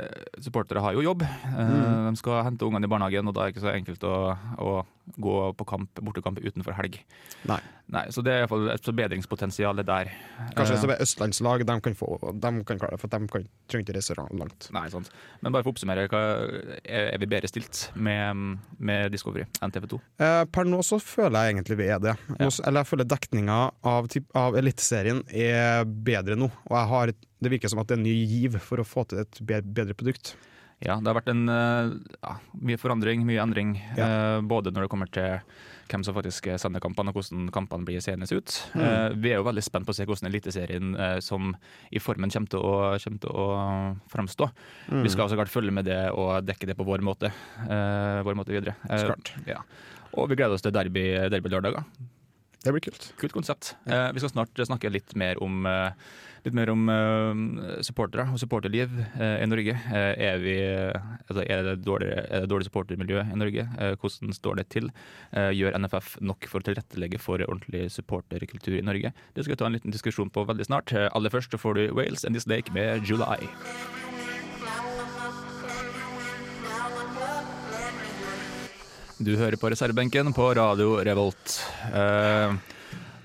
supportere 0.44 0.82
har 0.84 0.96
jo 0.96 1.04
jobb. 1.06 1.22
Uh, 1.22 1.64
Mm. 1.68 2.12
De 2.12 2.16
skal 2.20 2.44
hente 2.46 2.64
ungene 2.66 2.88
i 2.88 2.90
barnehagen, 2.90 3.28
og 3.28 3.34
da 3.36 3.42
er 3.44 3.50
det 3.50 3.56
ikke 3.56 3.66
så 3.66 3.74
enkelt 3.74 4.04
å, 4.08 4.14
å 4.58 4.72
gå 5.16 5.34
på 5.56 5.64
kamp, 5.68 6.00
bortekamp 6.04 6.38
utenfor 6.44 6.74
helg. 6.76 7.00
Nei. 7.48 7.58
Nei, 7.88 8.02
Så 8.12 8.20
det 8.20 8.32
er 8.34 8.42
iallfall 8.42 8.66
et 8.74 8.84
forbedringspotensial 8.84 9.78
der. 9.80 10.10
Kanskje 10.56 10.74
Eh, 10.76 10.82
det 10.84 10.96
er 10.98 11.04
østlandslag, 11.06 11.64
de 11.64 11.76
kan, 11.80 11.94
få, 11.96 12.18
de 12.36 12.50
kan 12.68 12.78
klare 12.82 12.90
det, 12.96 13.00
for 13.00 13.08
de 13.08 13.28
kan, 13.32 13.46
trenger 13.66 13.86
ikke 13.86 13.94
reise 13.96 14.16
langt. 14.36 14.68
Nei, 14.76 14.82
sant. 14.92 15.08
Men 15.40 15.52
bare 15.54 15.64
for 15.64 15.72
å 15.72 15.74
oppsummere, 15.74 16.04
er, 16.84 17.16
vi 17.18 17.26
bedre 17.30 17.48
stilt 17.48 17.86
med, 17.96 18.58
med 18.78 19.10
Discovery 19.14 19.46
enn 19.64 19.72
TV 19.72 19.88
2? 19.94 20.00
Eh, 20.20 20.42
per 20.52 20.68
nå 20.68 20.82
så 20.84 21.00
føler 21.00 21.48
jeg 21.48 21.56
egentlig 21.56 21.78
vi 21.80 21.88
er 21.88 22.02
det. 22.04 22.14
Ja. 22.36 22.50
Eller 22.68 22.82
jeg 22.82 22.90
føler 22.92 23.08
dekninga 23.08 23.58
av, 23.88 24.10
typ- 24.12 24.36
av 24.36 24.58
Eliteserien 24.60 25.24
er 25.32 25.84
bedre 25.88 26.36
nå. 26.36 26.50
Og 26.68 26.76
jeg 26.76 26.92
har, 26.92 27.14
det 27.40 27.54
virker 27.56 27.72
som 27.72 27.80
at 27.80 27.88
det 27.88 27.96
er 27.96 28.02
en 28.02 28.06
ny 28.10 28.18
giv 28.28 28.60
for 28.60 28.82
å 28.82 28.86
få 28.86 29.06
til 29.08 29.24
et 29.24 29.40
bedre 29.48 29.96
produkt. 29.96 30.34
Ja, 30.84 30.94
det 31.02 31.10
har 31.10 31.16
vært 31.18 31.32
en 31.32 31.48
eh, 31.50 31.88
ja, 32.22 32.36
mye 32.62 32.78
forandring, 32.78 33.24
mye 33.26 33.42
endring. 33.42 33.74
eh, 33.98 34.38
både 34.46 34.70
når 34.70 34.86
det 34.86 34.90
kommer 34.92 35.10
til 35.10 35.40
hvem 35.88 36.04
som 36.04 36.14
faktisk 36.14 36.50
sender 36.60 36.82
kampene, 36.84 37.10
og 37.10 37.18
hvordan 37.18 37.48
kampene 37.54 37.88
blir 37.88 38.02
seende 38.04 38.28
ut. 38.28 38.54
Mm. 38.76 38.82
Eh, 38.84 39.16
vi 39.24 39.32
er 39.32 39.40
jo 39.40 39.46
veldig 39.48 39.64
spent 39.64 39.88
på 39.88 39.94
å 39.94 39.96
se 39.96 40.06
hvordan 40.06 40.28
Eliteserien 40.28 40.92
som 41.24 41.54
i 41.90 42.02
formen 42.02 42.30
kommer 42.30 42.52
til 42.52 42.60
å, 42.62 42.74
kommer 43.02 43.22
til 43.24 43.32
å 43.32 43.46
framstå. 44.12 44.50
Mm. 44.92 45.02
Vi 45.06 45.14
skal 45.14 45.32
så 45.32 45.38
klart 45.40 45.52
følge 45.52 45.74
med 45.74 45.88
det 45.88 46.02
og 46.12 46.44
dekke 46.46 46.68
det 46.68 46.76
på 46.78 46.86
vår 46.86 47.02
måte, 47.06 47.32
eh, 47.64 48.20
vår 48.26 48.38
måte 48.38 48.54
videre. 48.54 48.76
Ja. 49.48 49.62
Og 50.14 50.30
vi 50.30 50.38
gleder 50.38 50.54
oss 50.54 50.64
til 50.64 50.76
derby, 50.76 51.08
derby 51.32 51.50
lørdager. 51.56 51.88
Det 52.68 52.74
blir 52.76 52.84
kult. 52.84 53.12
Kult 53.16 53.32
konsept. 53.32 53.70
Eh, 53.88 54.10
vi 54.12 54.20
skal 54.20 54.34
snart 54.34 54.58
snakke 54.68 54.90
litt 54.92 55.14
mer 55.16 55.38
om, 55.42 55.64
eh, 55.64 55.96
litt 56.44 56.52
mer 56.52 56.68
om 56.68 56.82
eh, 56.92 57.78
supportere 57.80 58.26
og 58.28 58.36
supporterliv 58.42 58.92
eh, 59.16 59.38
i 59.40 59.46
Norge. 59.48 59.72
Eh, 59.72 60.10
er, 60.26 60.36
vi, 60.42 60.56
altså, 60.60 61.46
er, 61.46 61.62
det 61.64 61.78
dårlig, 61.86 62.10
er 62.12 62.44
det 62.44 62.50
dårlig 62.52 62.68
supportermiljø 62.68 63.24
i 63.24 63.38
Norge? 63.40 63.64
Eh, 63.80 63.94
hvordan 63.96 64.36
står 64.36 64.60
det 64.60 64.66
til? 64.74 64.90
Eh, 65.32 65.48
gjør 65.56 65.78
NFF 65.80 66.18
nok 66.20 66.44
for 66.52 66.60
å 66.60 66.68
tilrettelegge 66.68 67.22
for 67.24 67.40
ordentlig 67.40 67.86
supporterkultur 67.94 68.76
i 68.76 68.84
Norge? 68.84 69.14
Det 69.32 69.46
skal 69.46 69.56
vi 69.56 69.62
ta 69.62 69.70
en 69.70 69.78
liten 69.78 69.96
diskusjon 69.96 70.28
på 70.28 70.44
veldig 70.44 70.68
snart. 70.68 70.92
Aller 71.08 71.32
først 71.32 71.56
får 71.56 71.80
du 71.80 71.86
Wales 71.96 72.28
and 72.28 72.36
This 72.36 72.50
Lake 72.50 72.76
med 72.76 73.08
July. 73.08 73.48
Du 79.18 79.32
hører 79.34 79.58
på 79.58 79.66
reservebenken 79.72 80.30
på 80.30 80.44
Radio 80.54 81.00
Revolt. 81.02 81.56
Eh, 81.90 82.52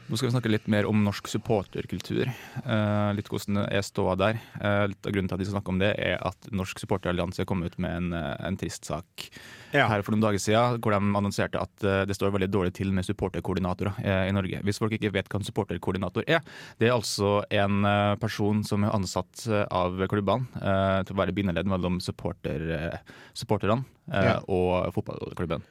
nå 0.09 0.17
skal 0.19 0.27
vi 0.29 0.33
snakke 0.35 0.49
litt 0.51 0.65
mer 0.71 0.85
om 0.89 0.99
norsk 1.05 1.27
supporterkultur. 1.31 2.27
Eh, 2.27 3.09
litt 3.17 3.29
hvordan 3.31 3.61
det 3.61 3.63
er 3.79 3.85
ståa 3.85 4.15
der. 4.19 4.39
Eh, 4.59 4.83
litt 4.91 5.07
av 5.07 5.13
grunnen 5.15 5.29
til 5.31 5.37
at 5.37 5.41
vi 5.41 5.47
skal 5.47 5.55
snakke 5.57 5.71
om 5.73 5.79
det, 5.81 5.91
er 5.97 6.17
at 6.27 6.49
Norsk 6.51 6.81
supporterallianse 6.83 7.45
kom 7.49 7.63
ut 7.63 7.77
med 7.81 7.95
en, 7.97 8.09
eh, 8.13 8.35
en 8.47 8.57
trist 8.59 8.85
sak 8.85 9.29
Ja. 9.73 9.87
her 9.87 10.01
for 10.03 10.11
noen 10.11 10.21
dager 10.21 10.37
siden, 10.43 10.79
hvor 10.83 10.91
de 10.91 10.99
annonserte 11.17 11.61
at 11.61 11.83
eh, 11.87 12.03
det 12.05 12.15
står 12.17 12.31
veldig 12.35 12.51
dårlig 12.51 12.73
til 12.73 12.91
med 12.91 13.05
supporterkoordinatorer 13.07 13.95
eh, 14.03 14.27
i 14.29 14.35
Norge. 14.35 14.61
Hvis 14.63 14.77
folk 14.83 14.91
ikke 14.91 15.13
vet 15.15 15.29
hva 15.31 15.39
en 15.39 15.47
supporterkoordinator 15.47 16.23
er, 16.27 16.41
det 16.79 16.89
er 16.89 16.93
altså 16.97 17.43
en 17.49 17.83
eh, 17.85 18.15
person 18.21 18.63
som 18.63 18.83
er 18.83 18.91
ansatt 18.93 19.47
av 19.71 19.97
klubbene 20.11 20.45
til 21.07 21.15
å 21.15 21.19
være 21.19 21.33
bindeledd 21.33 21.65
mellom 21.65 21.99
supporter, 22.03 22.99
supporterne 23.33 23.85
Ja. 24.11 24.39
og 24.47 24.91
fotballklubben. 24.93 25.63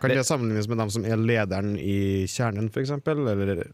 Kan 0.00 0.10
Det- 0.10 0.16
det 0.20 0.26
sammenlignes 0.28 0.68
med 0.68 0.78
dem 0.78 0.90
som 0.90 1.04
er 1.04 1.16
lederen 1.16 1.76
i 1.78 2.26
Kjernen, 2.30 2.70
f.eks.? 2.70 2.90
Eller 3.06 3.66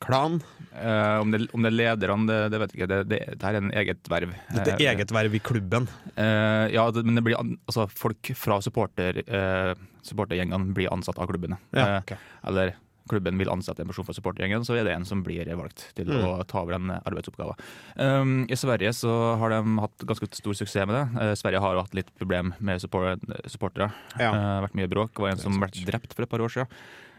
Klan? 0.00 0.38
Uh, 0.78 1.18
om, 1.20 1.30
det, 1.34 1.48
om 1.52 1.64
det 1.64 1.72
er 1.72 1.76
lederne, 1.76 2.26
det, 2.28 2.36
det 2.52 2.58
vet 2.62 2.72
jeg 2.74 2.78
ikke. 2.78 2.88
Det, 2.92 2.98
det, 3.10 3.18
det 3.34 3.42
her 3.48 3.56
er 3.58 3.64
en 3.64 3.72
eget 3.74 4.10
verv. 4.12 4.34
Dette 4.54 4.74
er 4.76 4.78
Eh, 4.84 4.90
eget 4.92 5.10
verv 5.10 5.34
i 5.34 5.40
klubben. 5.42 5.88
Uh, 6.14 6.66
ja, 6.70 6.84
det, 6.94 7.02
men 7.04 7.18
det 7.18 7.24
blir 7.26 7.38
an, 7.38 7.56
altså, 7.66 7.88
folk 7.90 8.30
fra 8.38 8.60
supporter, 8.62 9.18
uh, 9.26 9.72
supportergjengene 10.06 10.72
blir 10.76 10.92
ansatt 10.94 11.18
av 11.18 11.26
klubbene. 11.30 11.58
Ja, 11.74 11.98
okay. 11.98 12.14
ok. 12.14 12.46
Eller 12.52 12.76
klubben 13.08 13.38
vil 13.40 13.50
ansette 13.52 13.80
en 13.82 13.88
person 13.90 14.04
fra 14.06 14.14
supportergjengen, 14.16 14.64
så 14.68 14.76
er 14.78 14.84
det 14.86 14.94
en 14.94 15.04
som 15.08 15.22
blir 15.24 15.48
valgt 15.56 15.88
til 15.96 16.06
Mm. 16.08 16.22
å 16.24 16.46
ta 16.46 16.60
over 16.62 16.76
den 16.78 16.90
arbeidsoppgaven. 16.90 17.58
Um, 17.96 18.46
I 18.48 18.56
Sverige 18.56 18.92
så 18.96 19.10
har 19.38 19.50
de 19.50 19.62
hatt 19.80 20.06
ganske 20.06 20.28
stor 20.34 20.54
suksess 20.54 20.86
med 20.86 20.94
det. 20.96 21.04
Uh, 21.20 21.34
Sverige 21.34 21.60
har 21.60 21.74
jo 21.74 21.82
hatt 21.82 21.94
litt 21.94 22.12
problem 22.18 22.54
med 22.60 22.80
support, 22.80 23.20
supportere. 23.46 23.90
Ja. 24.18 24.30
Uh, 24.32 24.62
vært 24.66 24.74
mye 24.78 24.88
bråk. 24.88 25.12
Det 25.16 25.24
var 25.26 25.30
en 25.34 25.42
som 25.42 25.58
ble 25.60 25.68
drept 25.88 26.14
for 26.14 26.22
et 26.22 26.30
par 26.30 26.40
år 26.44 26.48
siden. 26.54 26.68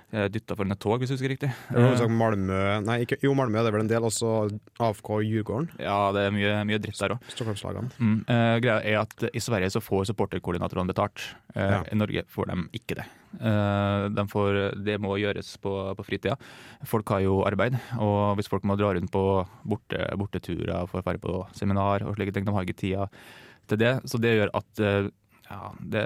Uh, 0.09 0.25
Dytta 0.33 0.55
foran 0.57 0.73
et 0.73 0.79
tog, 0.81 0.95
hvis 0.97 1.11
jeg 1.11 1.19
husker 1.19 1.29
riktig. 1.29 1.49
Det 1.69 2.07
Malmø, 2.09 2.57
Nei, 2.81 2.95
ikke, 3.05 3.19
jo, 3.21 3.35
Malmö 3.37 3.61
det 3.61 3.69
er 3.69 3.75
vel 3.75 3.83
en 3.83 3.91
del. 3.91 4.07
Også 4.07 4.31
AFK 4.81 5.11
Djurgården. 5.21 5.67
Ja, 5.77 5.97
det 6.15 6.23
er 6.25 6.33
mye, 6.33 6.53
mye 6.65 6.79
dritt 6.81 6.97
der 6.97 7.13
òg. 7.13 7.27
Stockholmslagene. 7.29 7.91
Mm. 8.01 8.15
eh, 8.25 8.55
greia 8.63 8.79
er 8.81 8.97
at 9.03 9.27
I 9.29 9.43
Sverige 9.43 9.69
så 9.75 9.83
får 9.85 10.07
supporterkoordinatorene 10.09 10.89
betalt. 10.89 11.27
Eh, 11.53 11.61
Ja. 11.69 11.83
I 11.85 11.99
Norge 11.99 12.23
får 12.33 12.49
de 12.49 12.57
ikke 12.79 12.97
det. 12.97 13.05
Uh, 13.37 14.09
de 14.09 14.25
får, 14.31 14.57
det 14.81 14.97
må 14.97 15.13
gjøres 15.21 15.51
på, 15.61 15.75
på 15.93 16.07
fritida. 16.07 16.39
Folk 16.89 17.13
har 17.13 17.21
jo 17.27 17.43
arbeid, 17.45 17.77
og 18.01 18.33
hvis 18.39 18.49
folk 18.49 18.65
må 18.65 18.79
dra 18.79 18.95
rundt 18.97 19.13
på 19.13 19.23
borte, 19.69 20.01
borteturer 20.17 20.89
for 20.89 21.03
å 21.03 21.05
dra 21.05 21.21
på 21.21 21.37
seminar 21.53 22.07
og 22.07 22.17
slike 22.17 22.33
ting, 22.33 22.49
de 22.49 22.55
har 22.55 22.65
ikke 22.65 22.81
tida 22.81 23.05
til 23.69 23.77
det. 23.77 23.93
Så 24.09 24.17
det 24.17 24.33
gjør 24.39 24.55
at 24.57 24.81
ja, 25.49 25.61
det, 25.93 26.03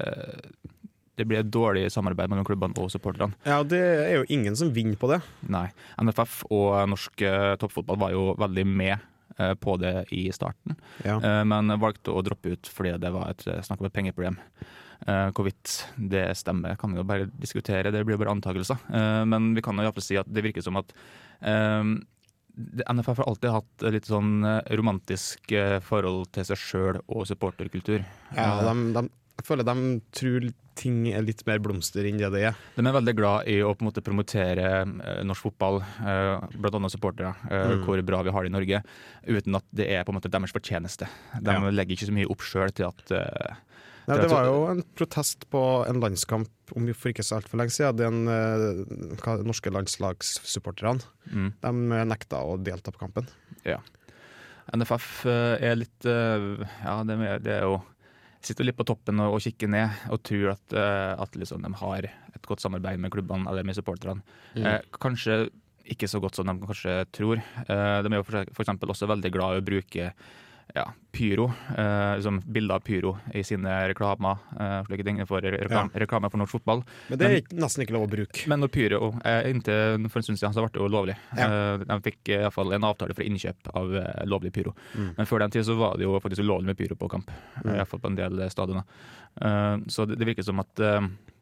det 1.19 1.25
blir 1.29 1.43
et 1.43 1.49
dårlig 1.53 1.85
samarbeid 1.93 2.31
mellom 2.31 2.45
klubbene 2.47 2.77
og 2.81 2.91
supporterne. 2.91 3.37
Ja, 3.45 3.61
det 3.65 3.81
er 3.81 4.13
jo 4.17 4.27
ingen 4.33 4.57
som 4.57 4.71
vinner 4.73 4.97
på 4.99 5.11
det. 5.11 5.19
Nei. 5.45 5.67
NFF 6.01 6.41
og 6.49 6.77
norsk 6.89 7.25
eh, 7.27 7.53
toppfotball 7.61 7.99
var 8.01 8.13
jo 8.15 8.23
veldig 8.41 8.63
med 8.65 8.95
eh, 9.37 9.53
på 9.61 9.77
det 9.81 9.95
i 10.15 10.25
starten. 10.33 10.77
Ja. 11.05 11.19
Eh, 11.19 11.41
men 11.49 11.73
valgte 11.81 12.15
å 12.15 12.23
droppe 12.25 12.55
ut 12.55 12.71
fordi 12.71 12.95
det 13.01 13.13
var 13.13 13.33
et, 13.33 13.45
snakk 13.65 13.83
om 13.83 13.89
et 13.89 13.95
pengeproblem. 13.95 14.39
Hvorvidt 15.03 15.81
det 15.99 16.29
stemmer, 16.39 16.77
kan 16.79 16.93
vi 16.93 17.01
jo 17.01 17.03
bare 17.03 17.25
diskutere, 17.27 17.89
det 17.91 18.05
blir 18.07 18.15
jo 18.15 18.21
bare 18.21 18.31
antakelser. 18.37 18.85
Men 19.27 19.49
vi 19.51 19.59
kan 19.65 19.75
jo 19.75 19.83
iallfall 19.83 20.05
si 20.05 20.15
at 20.15 20.29
det 20.31 20.45
virker 20.45 20.63
som 20.63 20.77
at 20.79 20.93
NFF 21.43 23.19
har 23.19 23.27
alltid 23.27 23.51
hatt 23.51 23.85
litt 23.91 24.07
sånn 24.07 24.45
romantisk 24.79 25.51
forhold 25.83 26.31
til 26.31 26.47
seg 26.47 26.61
sjøl 26.61 27.01
og 27.03 27.27
supporterkultur. 27.27 28.05
Ja, 28.37 28.47
de, 28.63 28.77
de, 28.95 29.03
jeg 29.39 29.45
føler 29.47 29.65
de 29.65 29.75
tror 30.13 30.45
ting 30.77 31.03
er 31.13 31.21
litt 31.25 31.43
mer 31.45 31.59
blomster 31.61 32.05
enn 32.09 32.17
det 32.17 32.29
det 32.33 32.43
er. 32.49 32.55
De 32.75 32.81
er 32.85 32.95
veldig 32.95 33.13
glad 33.17 33.47
i 33.51 33.59
å 33.61 33.73
på 33.77 33.83
en 33.85 33.89
måte 33.91 34.01
promotere 34.05 34.67
eh, 34.83 35.19
norsk 35.25 35.45
fotball, 35.49 35.81
bl.a. 35.99 36.47
blant 36.57 36.77
annet 36.79 36.93
supportere, 36.95 37.33
eh, 37.49 37.73
Mm. 37.73 37.83
hvor 37.85 38.01
bra 38.05 38.21
vi 38.25 38.31
har 38.33 38.43
det 38.43 38.49
i 38.51 38.55
Norge, 38.57 38.79
uten 39.27 39.55
at 39.59 39.65
det 39.73 39.87
er 39.93 40.03
på 40.03 40.09
en 40.13 40.17
måte 40.19 40.31
deres 40.33 40.51
fortjeneste. 40.53 41.07
De 41.41 41.51
Ja. 41.53 41.69
legger 41.69 41.95
ikke 41.97 42.09
så 42.09 42.15
mye 42.17 42.29
opp 42.29 42.41
sjøl 42.41 42.73
til 42.73 42.85
at 42.89 43.11
eh, 43.11 43.55
Nei, 44.05 44.17
Det 44.19 44.31
var 44.33 44.45
jo 44.49 44.65
en 44.67 44.81
protest 44.99 45.45
på 45.49 45.87
en 45.87 46.01
landskamp 46.01 46.49
om 46.75 46.89
for 46.93 47.13
ikke 47.13 47.23
så 47.23 47.37
altfor 47.39 47.55
lenge 47.61 47.71
siden. 47.71 47.95
Den 47.95 48.27
eh, 48.27 49.15
hva, 49.23 49.37
norske 49.45 49.71
landslagssupporterne 49.71 50.99
mm, 51.31 51.53
de 51.61 51.71
nekta 52.09 52.41
å 52.43 52.57
delta 52.59 52.91
på 52.91 52.99
kampen. 52.99 53.29
Ja. 53.63 53.77
NFF 54.75 55.25
eh, 55.27 55.55
er 55.69 55.75
litt 55.79 56.05
eh, 56.05 56.67
Ja, 56.83 56.97
det 57.07 57.15
det 57.45 57.53
er 57.61 57.63
jo 57.67 57.77
Sitter 58.43 58.67
litt 58.67 58.77
på 58.79 58.85
toppen 58.87 59.21
og, 59.23 59.37
og 59.37 59.43
kikker 59.43 59.71
ned 59.71 60.05
og 60.11 60.21
tror 60.27 60.53
at, 60.57 60.75
eh, 60.75 61.11
at 61.25 61.35
liksom 61.39 61.63
de 61.63 61.73
har 61.79 62.07
et 62.09 62.47
godt 62.47 62.63
samarbeid 62.63 62.99
med 62.99 63.13
klubbene 63.13 63.47
eller 63.49 63.63
med 63.63 63.77
supporterne. 63.77 64.23
Mm. 64.55 64.65
Eh, 64.67 64.79
kanskje 64.99 65.45
ikke 65.93 66.07
så 66.07 66.19
godt 66.23 66.37
som 66.37 66.47
de 66.47 66.55
kanskje 66.63 66.97
tror. 67.15 67.39
Eh, 67.39 67.97
de 68.03 68.11
er 68.11 68.19
jo 68.19 68.25
f.eks. 68.25 68.73
også 68.75 69.09
veldig 69.11 69.31
glad 69.33 69.55
i 69.55 69.63
å 69.63 69.67
bruke 69.67 70.11
ja, 70.73 70.87
pyro, 71.13 71.45
eh, 71.77 72.15
liksom 72.17 72.39
bilder 72.45 72.75
av 72.75 72.79
pyro 72.81 73.11
i 73.33 73.43
sine 73.45 73.69
reklamer. 73.91 74.37
Eh, 74.59 74.79
slike 74.87 75.03
ting 75.05 75.19
for 75.29 75.41
reklam, 75.41 75.91
reklame 75.93 76.31
for 76.31 76.41
norsk 76.41 76.55
fotball. 76.57 76.81
Men 77.09 77.19
det 77.19 77.25
er 77.27 77.29
Men- 77.29 77.61
nesten 77.61 77.83
ikke 77.85 77.93
lov 77.93 78.07
å 78.07 78.11
bruke. 78.11 78.47
Men 78.47 78.59
når 78.59 78.71
pyro, 78.73 79.21
eh, 79.23 79.51
inntil 79.51 80.09
for 80.09 80.19
en 80.19 80.23
stund 80.23 80.39
siden 80.39 80.53
så 80.53 80.63
ble 80.65 80.69
det 80.73 80.81
jo 80.81 80.87
lovlig. 80.89 81.15
Ja. 81.37 81.45
Eh, 81.45 81.77
de 81.77 81.99
fikk 82.01 82.29
i 82.29 82.37
hvert 82.41 82.53
fall 82.53 82.73
en 82.73 82.81
avtale 82.83 83.13
for 83.13 83.23
innkjøp 83.23 83.69
av 83.75 83.95
eh, 83.95 84.25
lovlig 84.25 84.51
pyro. 84.53 84.73
Mm. 84.97 85.13
Men 85.17 85.25
før 85.25 85.39
den 85.39 85.51
tid 85.51 85.65
så 85.65 85.77
var 85.77 85.97
det 85.97 86.03
jo 86.07 86.19
faktisk 86.19 86.41
ulovlig 86.41 86.65
med 86.65 86.77
pyro 86.77 86.95
på 86.95 87.09
kamp. 87.09 87.29
Mm. 87.63 87.75
I 87.75 87.77
hvert 87.77 87.87
fall 87.87 87.99
på 87.99 88.07
en 88.09 88.15
del 88.15 88.49
stadioner. 88.49 88.83
Eh, 89.41 89.77
så 89.87 90.07
det, 90.07 90.17
det 90.17 90.25
virker 90.25 90.43
som 90.43 90.59
at 90.59 90.79
eh, 90.79 91.01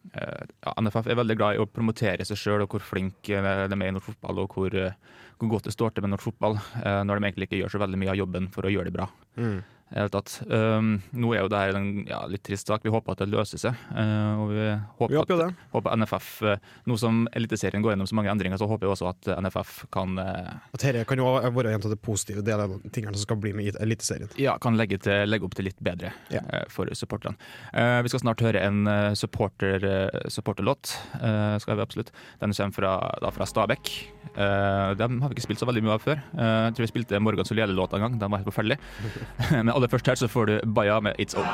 ja, 0.09 0.73
NFF 0.81 1.07
er 1.07 1.19
veldig 1.19 1.37
glad 1.37 1.55
i 1.55 1.61
å 1.61 1.67
promotere 1.69 2.25
seg 2.27 2.39
sjøl 2.39 2.65
og 2.65 2.73
hvor 2.73 2.83
flinke 2.83 3.37
eh, 3.37 3.65
de 3.69 3.77
er 3.77 3.91
i 3.91 3.93
norsk 3.95 4.11
fotball, 4.11 4.43
og 4.43 4.55
hvor, 4.57 4.75
eh, 4.75 5.19
hvor 5.39 5.53
godt 5.55 5.69
det 5.69 5.75
står 5.75 5.93
til 5.93 6.05
med 6.05 6.15
norsk 6.15 6.27
fotball, 6.31 6.57
eh, 6.81 7.01
når 7.07 7.19
de 7.19 7.29
egentlig 7.29 7.49
ikke 7.49 7.61
gjør 7.61 7.75
så 7.75 7.83
veldig 7.83 8.01
mye 8.01 8.13
av 8.15 8.19
jobben 8.19 8.49
for 8.53 8.67
å 8.67 8.73
gjøre 8.73 8.89
det 8.89 8.95
bra. 8.97 9.07
Mm. 9.37 9.61
I 9.91 9.99
hele 9.99 10.10
tatt. 10.13 10.38
Um, 10.47 11.01
nå 11.12 11.34
er 11.36 11.41
jo 11.43 11.49
det 11.51 11.60
her 11.60 11.75
en 11.75 11.88
ja, 12.08 12.21
litt 12.32 12.43
trist 12.47 12.69
sak. 12.71 12.84
Vi 12.86 12.91
håper 12.93 13.12
at 13.12 13.23
det 13.23 13.27
løser 13.32 13.60
seg. 13.60 13.75
Uh, 13.91 14.39
og 14.39 14.51
vi 14.54 14.65
håper, 14.71 15.12
Vi 15.12 15.19
håper 15.19 15.36
at, 15.36 15.41
det. 15.51 15.67
håper 15.73 15.97
NFF 15.99 16.30
uh, 16.47 16.56
Nå 16.88 16.95
som 17.01 17.25
Eliteserien 17.36 17.84
går 17.84 17.93
gjennom 17.93 18.08
så 18.08 18.15
mange 18.15 18.32
endringer, 18.32 18.56
så 18.62 18.67
håper 18.71 18.88
jeg 18.88 18.93
også 18.95 19.10
at 19.12 19.27
eh, 19.34 19.41
NFF 19.43 19.73
kan, 19.91 20.15
uh, 20.21 20.54
At 20.71 20.86
dette 20.86 21.04
kan 21.10 21.19
jo 21.19 21.27
være 21.36 21.73
en 21.75 21.84
av 21.84 21.91
de 21.91 21.97
positive 21.99 22.43
delene 22.47 22.77
av 22.80 22.88
tingene 22.95 23.13
som 23.19 23.25
skal 23.27 23.39
bli 23.43 23.51
med 23.58 23.67
i 23.67 23.73
Eliteserien. 23.84 24.32
ja, 24.39 24.56
kan 24.63 24.77
legge, 24.80 24.97
til, 25.04 25.27
legge 25.27 25.45
opp 25.47 25.56
til 25.60 25.67
litt 25.67 25.80
bedre 25.84 26.13
Ja. 26.32 26.41
eh, 26.54 26.63
for 26.71 26.88
supporterne. 26.95 27.36
Eh, 27.73 27.99
vi 28.06 28.12
skal 28.13 28.23
snart 28.23 28.41
høre 28.45 28.63
en 28.63 28.88
eh, 28.88 29.12
supporter, 29.19 29.84
eh, 29.84 30.30
supporterlåt. 30.32 30.95
eh, 31.19 31.58
skal 31.62 31.75
vi 31.80 31.84
absolutt. 31.84 32.12
Den 32.39 32.56
kommer 32.56 32.75
fra, 32.80 32.95
da 33.21 33.32
fra 33.36 33.45
Stabekk. 33.49 33.91
Uh, 34.32 34.93
dem 34.95 35.17
har 35.19 35.27
vi 35.32 35.36
ikke 35.36 35.43
spilt 35.43 35.60
så 35.60 35.67
veldig 35.67 35.82
mye 35.84 35.95
av 35.97 36.04
før. 36.06 36.19
Eh, 36.38 36.51
jeg 36.69 36.75
tror 36.77 36.86
vi 36.86 36.89
spilte 36.93 37.19
Morgan 37.19 37.47
Solielle-låta 37.47 37.97
en 37.97 38.06
gang. 38.06 38.19
Den 38.21 38.32
var 38.32 38.39
helt 38.39 38.47
forferdelig. 38.47 38.77
Men 39.51 39.73
aller 39.81 39.89
først 39.89 40.07
her 40.07 40.15
så 40.15 40.27
får 40.27 40.45
du 40.45 40.59
Baja 40.75 40.99
med 40.99 41.13
It's 41.19 41.37
Over. 41.37 41.47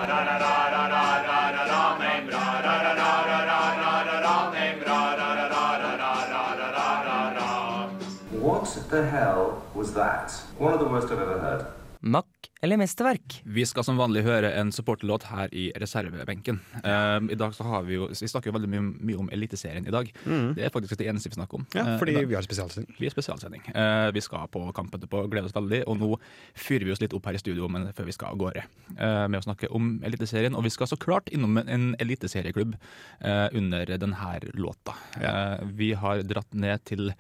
What 8.48 8.80
the 8.90 9.04
hell 9.06 9.54
was 9.76 9.92
that? 9.92 10.46
One 10.60 10.74
of 10.74 10.80
the 10.80 10.90
worst 10.90 11.08
I've 11.08 11.22
ever 11.22 11.40
heard. 11.40 11.66
Mack 12.02 12.50
eller 12.62 12.78
mesterverk? 12.78 13.42
Vi 13.46 13.66
skal 13.70 13.84
som 13.86 13.98
vanlig 14.00 14.24
høre 14.26 14.50
en 14.58 14.72
supporterlåt 14.74 15.28
her 15.30 15.52
i 15.54 15.68
reservebenken. 15.78 16.60
Um, 16.84 17.30
I 17.30 17.38
dag 17.38 17.54
så 17.54 17.64
har 17.68 17.84
Vi 17.86 17.94
jo, 17.98 18.08
vi 18.10 18.28
snakker 18.30 18.50
jo 18.52 18.56
veldig 18.58 18.70
mye, 18.72 18.82
mye 19.12 19.20
om 19.22 19.30
Eliteserien 19.34 19.86
i 19.88 19.94
dag. 19.94 20.10
Mm. 20.26 20.56
Det 20.58 20.66
er 20.66 20.74
faktisk 20.74 20.98
det 20.98 21.08
eneste 21.10 21.30
vi 21.30 21.38
snakker 21.38 21.62
om. 21.62 21.68
Ja, 21.76 21.86
Eh, 21.88 22.00
fordi 22.02 22.16
uh, 22.18 22.26
vi 22.28 22.36
har 22.36 22.42
spesialsending. 22.46 22.96
Vi 23.00 23.06
har 23.06 23.14
spesialsending. 23.14 23.62
Uh, 23.76 24.10
vi 24.14 24.22
skal 24.26 24.48
på 24.52 24.64
kamp 24.74 24.94
etterpå 24.98 25.24
gleder 25.30 25.50
oss 25.50 25.56
veldig. 25.56 25.84
Og 25.88 26.00
nå 26.02 26.12
fyrer 26.58 26.86
vi 26.86 26.92
oss 26.96 27.02
litt 27.02 27.14
opp 27.14 27.26
her 27.30 27.38
i 27.38 27.42
studio 27.42 27.70
men 27.70 27.90
før 27.94 28.10
vi 28.10 28.16
skal 28.18 28.34
av 28.34 28.42
gårde 28.42 28.66
uh, 28.98 29.28
med 29.28 29.40
å 29.40 29.46
snakke 29.46 29.70
om 29.74 30.00
Eliteserien. 30.04 30.56
Og 30.58 30.66
vi 30.66 30.74
skal 30.74 30.90
så 30.90 30.98
klart 30.98 31.30
innom 31.30 31.58
en- 31.62 31.96
eliteserieklubb 32.00 32.76
eh, 33.22 33.48
under 33.54 33.86
denne 33.98 34.40
låta. 34.54 34.94
Eh, 35.22 35.64
vi 35.78 35.94
har 35.94 36.22
dratt 36.24 36.54
ned 36.54 36.84
til 36.86 37.12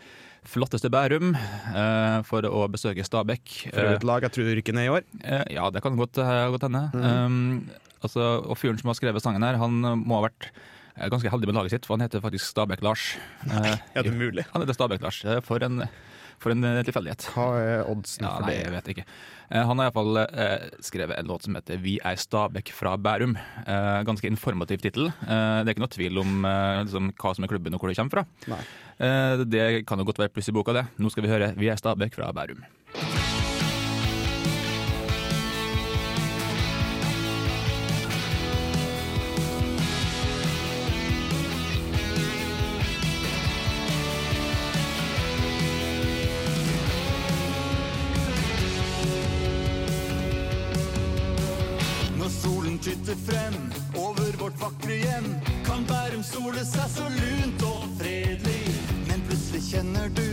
flotteste 0.48 0.90
Bærum 0.94 1.34
eh, 1.36 2.20
for 2.28 2.46
å 2.48 2.64
besøke 2.72 3.04
Stabæk. 3.06 3.58
For 3.74 3.92
et 3.98 4.06
lag 4.08 4.26
jeg 4.28 4.36
tror 4.38 4.50
rykker 4.60 4.76
ned 4.78 4.88
i 4.88 4.94
år. 4.96 5.06
Eh, 5.24 5.44
ja, 5.58 5.68
det 5.74 5.84
kan 5.86 5.98
godt, 6.00 6.18
eh, 6.24 6.46
godt 6.54 6.66
hende. 6.68 6.86
Mm. 6.96 7.06
Um, 7.06 7.70
altså, 8.06 8.28
og 8.48 8.58
fyren 8.60 8.80
som 8.82 8.92
har 8.92 8.98
skrevet 9.00 9.24
sangen 9.26 9.46
her, 9.46 9.60
han 9.62 9.80
må 9.82 10.20
ha 10.20 10.28
vært 10.30 10.50
eh, 10.52 11.08
ganske 11.12 11.32
heldig 11.34 11.50
med 11.52 11.60
laget 11.60 11.76
sitt, 11.78 11.88
for 11.90 11.98
han 11.98 12.06
heter 12.08 12.24
faktisk 12.24 12.48
Stabæk-Lars. 12.54 13.10
Eh, 13.50 13.74
Er 14.00 14.08
det 14.08 14.16
mulig? 14.16 14.48
han 14.54 14.64
heter 14.64 14.78
Stabæk-Lars. 14.80 15.24
Eh, 15.28 15.42
For 15.46 15.64
en, 15.68 15.84
for 16.40 16.54
en 16.54 16.64
eh, 16.64 16.84
tilfeldighet. 16.88 17.28
Hva 17.34 17.48
er 17.60 17.84
oddsen 17.90 18.24
Ja, 18.28 18.36
for 18.38 18.46
nei, 18.48 18.54
det? 18.54 18.64
jeg 18.64 18.74
vet 18.76 18.88
ikke. 18.94 19.06
Eh, 19.50 19.64
han 19.64 19.80
har 19.80 19.88
iallfall 19.90 20.18
eh, 20.24 20.68
skrevet 20.84 21.18
en 21.18 21.28
låt 21.32 21.44
som 21.48 21.56
heter 21.56 21.78
'Vi 21.82 22.00
er 22.04 22.16
Stabæk 22.16 22.72
fra 22.76 22.98
Bærum'. 22.98 23.38
Eh, 23.66 24.04
ganske 24.04 24.28
informativ 24.28 24.82
tittel. 24.82 25.12
Det 25.22 25.68
er 25.68 25.74
ikke 25.74 25.86
noe 25.86 25.96
tvil 25.96 26.18
om 26.20 26.44
liksom, 26.84 27.14
hva 27.18 27.36
som 27.36 27.44
er 27.44 27.48
klubben 27.48 27.74
og 27.74 27.80
hvor 27.80 27.90
det 27.90 27.98
kommer 27.98 28.12
fra. 28.12 28.26
Nei. 28.48 28.62
Eh, 29.00 29.44
det 29.46 29.86
kan 29.86 30.00
jo 30.00 30.06
godt 30.06 30.18
være 30.20 30.34
pluss 30.34 30.50
i 30.50 30.56
boka, 30.56 30.74
det. 30.74 30.86
Nå 30.98 31.10
skal 31.12 31.24
vi 31.24 31.30
høre 31.30 31.54
'Vi 31.56 31.70
er 31.70 31.76
Stabæk 31.78 32.14
fra 32.16 32.32
Bærum'. 32.34 32.64
Titter 53.08 53.32
frem 53.32 53.54
over 53.96 54.38
vårt 54.38 54.62
vakre 54.62 54.96
hjem, 54.96 55.26
kan 55.66 55.86
Bærum 55.88 56.24
sole 56.24 56.64
seg 56.66 56.90
så 56.92 57.06
lunt 57.14 57.64
og 57.64 57.86
fredelig. 58.00 58.74
Men 59.08 59.24
plutselig 59.30 59.64
kjenner 59.70 60.12
du, 60.18 60.28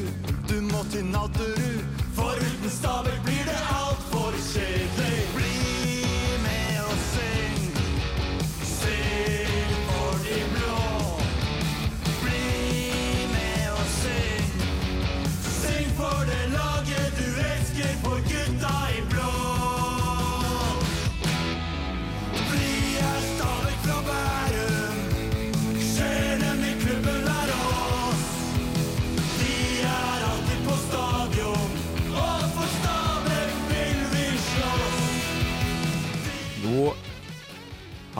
du 0.48 0.56
må 0.72 0.82
til 0.90 1.06
Nadderud, 1.06 2.02
for 2.16 2.34
uten 2.34 2.70
staver 2.70 3.20
blir 3.26 3.46
det 3.46 3.60
altfor 3.78 4.34
kjedelig. 4.50 5.34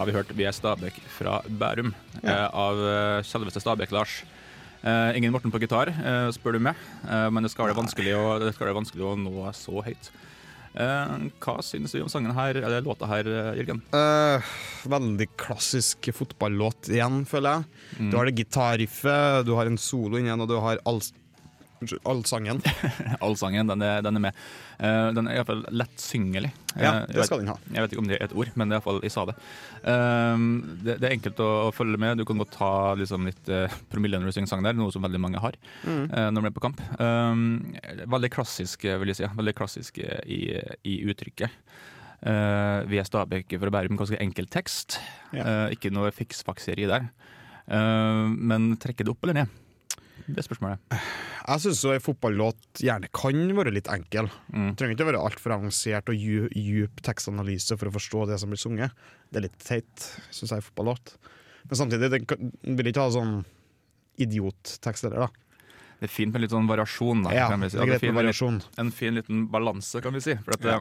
Har 0.05 0.13
vi 0.13 0.19
hørt 0.19 0.37
'Vi 0.37 0.45
er 0.45 0.53
Stabæk 0.53 0.97
fra 1.17 1.41
Bærum' 1.49 1.95
eh, 2.23 2.49
av 2.53 2.77
eh, 2.77 3.23
selveste 3.25 3.63
Stabæk-Lars. 3.63 4.23
Eh, 4.85 5.17
ingen 5.17 5.33
Morten 5.33 5.51
på 5.51 5.61
gitar, 5.63 5.89
eh, 5.89 6.29
spør 6.29 6.53
du 6.53 6.61
meg, 6.61 6.77
eh, 7.09 7.31
men 7.31 7.43
det 7.43 7.51
skal 7.51 7.71
være 7.71 7.79
vanskelig 7.79 8.13
å, 8.13 8.39
det 8.43 8.53
skal 8.53 8.69
være 8.69 8.77
vanskelig 8.83 9.01
å 9.01 9.17
nå 9.17 9.49
så 9.57 9.81
høyt. 9.81 10.11
Eh, 10.77 11.31
hva 11.41 11.57
syns 11.65 11.95
du 11.95 12.03
om 12.03 12.11
sangen 12.13 12.35
her, 12.37 12.59
eller 12.61 12.85
låta 12.85 13.09
her, 13.09 13.25
Jørgen? 13.57 13.81
Eh, 13.97 14.53
veldig 14.85 15.29
klassisk 15.41 16.11
fotballåt 16.13 16.91
igjen, 16.93 17.25
føler 17.25 17.63
jeg. 17.63 17.65
Mm. 18.01 18.11
Du 18.11 18.17
har 18.19 18.29
det 18.29 18.37
gitarriffet, 18.43 19.47
du 19.47 19.55
har 19.57 19.65
en 19.71 19.79
solo 19.81 20.19
inni 20.19 20.29
den, 20.29 20.45
og 20.45 20.49
du 20.53 20.59
har 20.61 20.83
all, 20.85 21.01
unnskyld, 21.85 22.03
allsangen. 22.11 22.61
Allsangen, 23.25 23.69
den 23.71 23.83
er, 23.87 24.01
den 24.05 24.19
er 24.19 24.23
med. 24.27 24.39
Uh, 24.81 25.13
den 25.15 25.29
er 25.31 25.37
iallfall 25.39 25.63
lett 25.71 26.01
syngelig. 26.03 26.51
Ja, 26.75 26.91
Eh, 26.95 27.05
det 27.07 27.21
vet, 27.21 27.29
skal 27.29 27.39
den 27.45 27.51
ha. 27.53 27.55
Jeg 27.71 27.85
vet 27.85 27.93
ikke 27.95 28.03
om 28.03 28.09
det 28.11 28.17
er 28.19 28.25
et 28.27 28.35
ord, 28.35 28.49
men 28.59 28.67
det 28.73 28.75
er 28.75 28.81
iallfall 28.81 28.99
jeg 29.07 29.15
sa 29.15 29.23
det. 29.31 29.37
Eh, 29.87 30.45
det. 30.89 30.97
Det 30.99 31.07
er 31.07 31.15
enkelt 31.15 31.43
å, 31.45 31.49
å 31.69 31.73
følge 31.77 32.01
med. 32.03 32.19
Du 32.19 32.25
kan 32.27 32.41
godt 32.43 32.57
ta 32.57 32.71
liksom, 32.99 33.29
litt 33.31 33.51
uh, 33.53 33.71
promille 33.93 34.19
når 34.19 34.33
du 34.33 34.37
synger 34.41 34.51
sang 34.51 34.67
der, 34.67 34.75
noe 34.79 34.91
som 34.95 35.05
veldig 35.07 35.21
mange 35.23 35.43
har 35.45 35.55
Mm. 35.85 36.07
uh, 36.11 36.29
når 36.35 36.41
de 36.43 36.49
er 36.51 36.55
på 36.57 36.63
kamp. 36.65 36.81
Veldig 38.17 38.31
klassisk, 38.35 38.87
vil 38.89 39.13
jeg 39.13 39.21
si. 39.21 39.29
Veldig 39.39 39.55
klassisk 39.59 40.01
i, 40.03 40.41
i 40.89 40.95
uttrykket. 41.11 41.53
Vi 42.89 42.97
er 42.97 43.05
Stabæk 43.05 43.53
fra 43.61 43.69
Bærum, 43.75 43.99
ganske 44.01 44.17
enkel 44.23 44.47
tekst. 44.49 44.97
Eh, 45.37 45.75
ikke 45.77 45.91
noe 45.93 46.09
fiksfakseri 46.15 46.87
der. 46.89 47.11
Men 47.69 48.71
trekker 48.81 49.05
det 49.05 49.13
opp 49.13 49.27
eller 49.27 49.43
ned? 49.43 49.53
Det 50.27 50.45
spørsmålet. 50.47 50.79
Jeg 50.95 51.61
syns 51.61 51.83
en 51.85 52.01
fotballåt 52.01 52.81
gjerne 52.81 53.09
kan 53.13 53.43
være 53.59 53.73
litt 53.75 53.91
enkel. 53.93 54.31
Mm. 54.53 54.71
Trenger 54.77 54.97
ikke 54.97 55.09
være 55.11 55.21
altfor 55.21 55.53
avansert 55.59 56.09
og 56.09 56.17
dju- 56.17 56.49
djup 56.57 57.03
tekstanalyse 57.05 57.77
for 57.77 57.91
å 57.91 57.93
forstå 57.93 58.27
det 58.31 58.39
som 58.41 58.49
blir 58.49 58.63
sunget. 58.63 58.91
Det 59.31 59.37
er 59.43 59.47
litt 59.49 59.59
teit, 59.61 60.07
syns 60.33 60.55
jeg, 60.57 60.65
fotballåt. 60.71 61.17
Men 61.69 61.77
samtidig, 61.81 62.11
den 62.65 62.77
vil 62.77 62.87
ikke 62.93 63.05
ha 63.05 63.11
sånn 63.13 63.45
idiottekst 64.21 65.07
heller, 65.09 65.27
da. 65.27 65.29
Det 66.01 66.09
er 66.09 66.13
fint 66.13 66.33
med 66.35 66.43
litt 66.45 66.53
sånn 66.53 66.67
variasjon. 66.69 67.23
Da, 67.25 67.33
Ja, 67.35 67.49
kan 67.49 67.61
vi 67.61 67.69
si. 67.71 67.77
det 67.79 67.83
er 67.85 67.93
greit 67.93 68.03
med 68.09 68.19
variasjon. 68.19 68.63
En 68.79 68.91
fin 68.91 69.15
liten 69.15 69.47
balanse, 69.49 70.03
kan 70.03 70.13
vi 70.13 70.21
si. 70.21 70.35
For 70.45 70.53
at 70.55 70.61
Ja. 70.65 70.81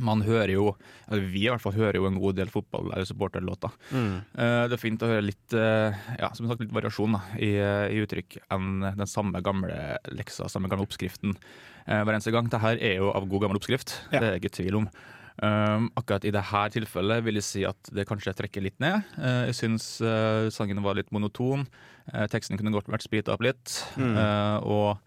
Man 0.00 0.22
hører 0.24 0.48
jo, 0.54 0.70
eller 1.10 1.26
vi 1.28 1.42
i 1.44 1.48
hvert 1.50 1.60
fall 1.60 1.74
hører 1.76 1.98
jo 1.98 2.06
en 2.08 2.16
god 2.20 2.36
del 2.38 2.48
fotball- 2.48 2.92
eller 2.94 3.04
supporterlåter. 3.04 3.70
Mm. 3.92 4.14
Eh, 4.38 4.62
Det 4.68 4.72
er 4.78 4.80
fint 4.80 5.02
å 5.04 5.10
høre 5.10 5.22
litt, 5.26 5.52
eh, 5.52 5.92
ja, 6.18 6.30
som 6.32 6.48
sagt, 6.48 6.60
litt 6.60 6.72
variasjon 6.72 7.12
da, 7.12 7.20
i, 7.36 7.50
i 7.92 8.00
uttrykk 8.00 8.38
enn 8.50 8.80
den 8.96 9.06
samme 9.06 9.42
gamle 9.42 9.98
leksa, 10.16 10.48
samme 10.48 10.68
gamle 10.72 10.86
oppskriften 10.86 11.34
eh, 11.86 12.02
hver 12.02 12.14
eneste 12.14 12.32
gang. 12.32 12.48
Dette 12.48 12.76
er 12.80 12.96
jo 12.96 13.10
av 13.12 13.28
god 13.28 13.42
gammel 13.42 13.60
oppskrift, 13.60 13.98
Ja. 14.12 14.20
det 14.20 14.22
er 14.28 14.32
jeg 14.38 14.42
ikke 14.44 14.56
tvil 14.62 14.76
om. 14.80 14.88
Um, 15.42 15.86
akkurat 15.96 16.24
i 16.28 16.30
dette 16.30 16.62
tilfellet 16.74 17.22
vil 17.24 17.34
jeg 17.40 17.42
si 17.46 17.62
at 17.64 17.88
det 17.90 18.04
kanskje 18.06 18.34
trekker 18.36 18.62
litt 18.62 18.78
ned. 18.80 19.02
Jeg 19.16 19.54
syns 19.56 19.86
sangen 20.52 20.82
var 20.84 20.94
litt 20.94 21.10
monoton. 21.10 21.64
Teksten 22.28 22.58
kunne 22.60 22.70
godt 22.70 22.86
vært 22.92 23.02
sprita 23.06 23.32
opp 23.32 23.40
litt. 23.40 23.78
Mm. 23.96 24.16
Og 24.68 24.98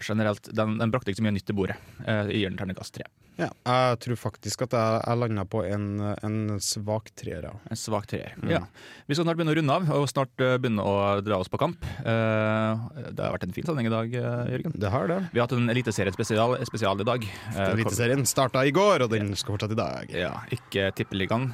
generelt, 0.00 0.48
den, 0.56 0.78
den 0.80 0.90
brakte 0.90 1.12
ikke 1.12 1.20
så 1.20 1.26
mye 1.28 1.36
nytt 1.36 1.44
til 1.48 1.56
bordet. 1.56 1.76
Jeg 2.00 2.32
gir 2.32 2.48
den 2.48 2.56
terningkast 2.60 2.96
tre. 2.96 3.04
Ja, 3.40 3.48
jeg 3.64 3.98
tror 4.04 4.18
faktisk 4.20 4.66
at 4.66 4.74
jeg, 4.76 4.98
jeg 5.06 5.18
landa 5.22 5.44
på 5.48 5.62
en, 5.64 5.86
en 6.20 6.36
svak 6.60 7.08
treer. 7.16 7.46
ja. 7.48 7.52
En 7.72 7.78
svak 7.80 8.06
treer. 8.10 8.34
Mm. 8.42 8.50
Ja. 8.52 8.60
Vi 9.08 9.16
skal 9.16 9.24
snart 9.24 9.38
begynne 9.38 9.54
å 9.54 9.56
runde 9.56 9.76
av 9.78 9.92
og 9.96 10.04
snart 10.10 10.44
eh, 10.44 10.58
begynne 10.60 10.84
å 10.84 10.94
dra 11.24 11.38
oss 11.40 11.48
på 11.52 11.60
kamp. 11.60 11.86
Eh, 12.02 12.82
det 13.08 13.24
har 13.24 13.32
vært 13.34 13.46
en 13.48 13.54
fin 13.56 13.66
sending 13.68 13.88
i 13.88 13.92
dag, 13.92 14.12
eh, 14.20 14.52
Jørgen. 14.52 14.76
Det 14.84 14.92
har 14.92 15.08
det. 15.08 15.18
Vi 15.32 15.40
har 15.40 15.48
hatt 15.48 15.56
en 15.56 15.72
eliteseriespesial 15.72 16.58
spesial 16.68 17.00
i 17.00 17.08
dag. 17.08 17.26
Eliteserien 17.56 18.26
starta 18.28 18.66
i 18.68 18.74
går, 18.74 19.06
og 19.06 19.14
den 19.14 19.32
skal 19.38 19.56
fortsette 19.56 19.78
i 19.78 19.80
dag. 19.80 20.12
Ja, 20.16 20.34
ikke 20.52 20.90
Tippeligaen, 20.98 21.50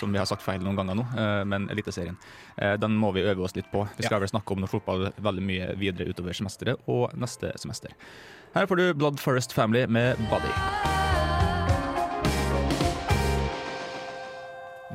som 0.00 0.12
vi 0.14 0.20
har 0.20 0.28
sagt 0.30 0.44
feil 0.44 0.64
noen 0.64 0.78
ganger 0.80 0.98
nå, 0.98 1.06
men 1.48 1.68
Eliteserien. 1.72 2.16
Den 2.80 2.96
må 2.98 3.12
vi 3.16 3.26
øve 3.28 3.44
oss 3.44 3.56
litt 3.58 3.68
på. 3.72 3.84
Vi 3.98 4.06
skal 4.06 4.22
vel 4.24 4.32
snakke 4.32 4.54
om 4.54 4.64
norsk 4.64 4.78
fotball 4.78 5.10
veldig 5.22 5.44
mye 5.44 5.72
videre 5.80 6.08
utover 6.10 6.36
semesteret 6.36 6.88
og 6.90 7.12
neste 7.18 7.52
semester. 7.60 7.94
Her 8.56 8.66
får 8.66 8.80
du 8.80 8.86
Blood 8.94 9.20
Forest 9.22 9.52
Family 9.52 9.84
med 9.86 10.16
Body. 10.32 10.97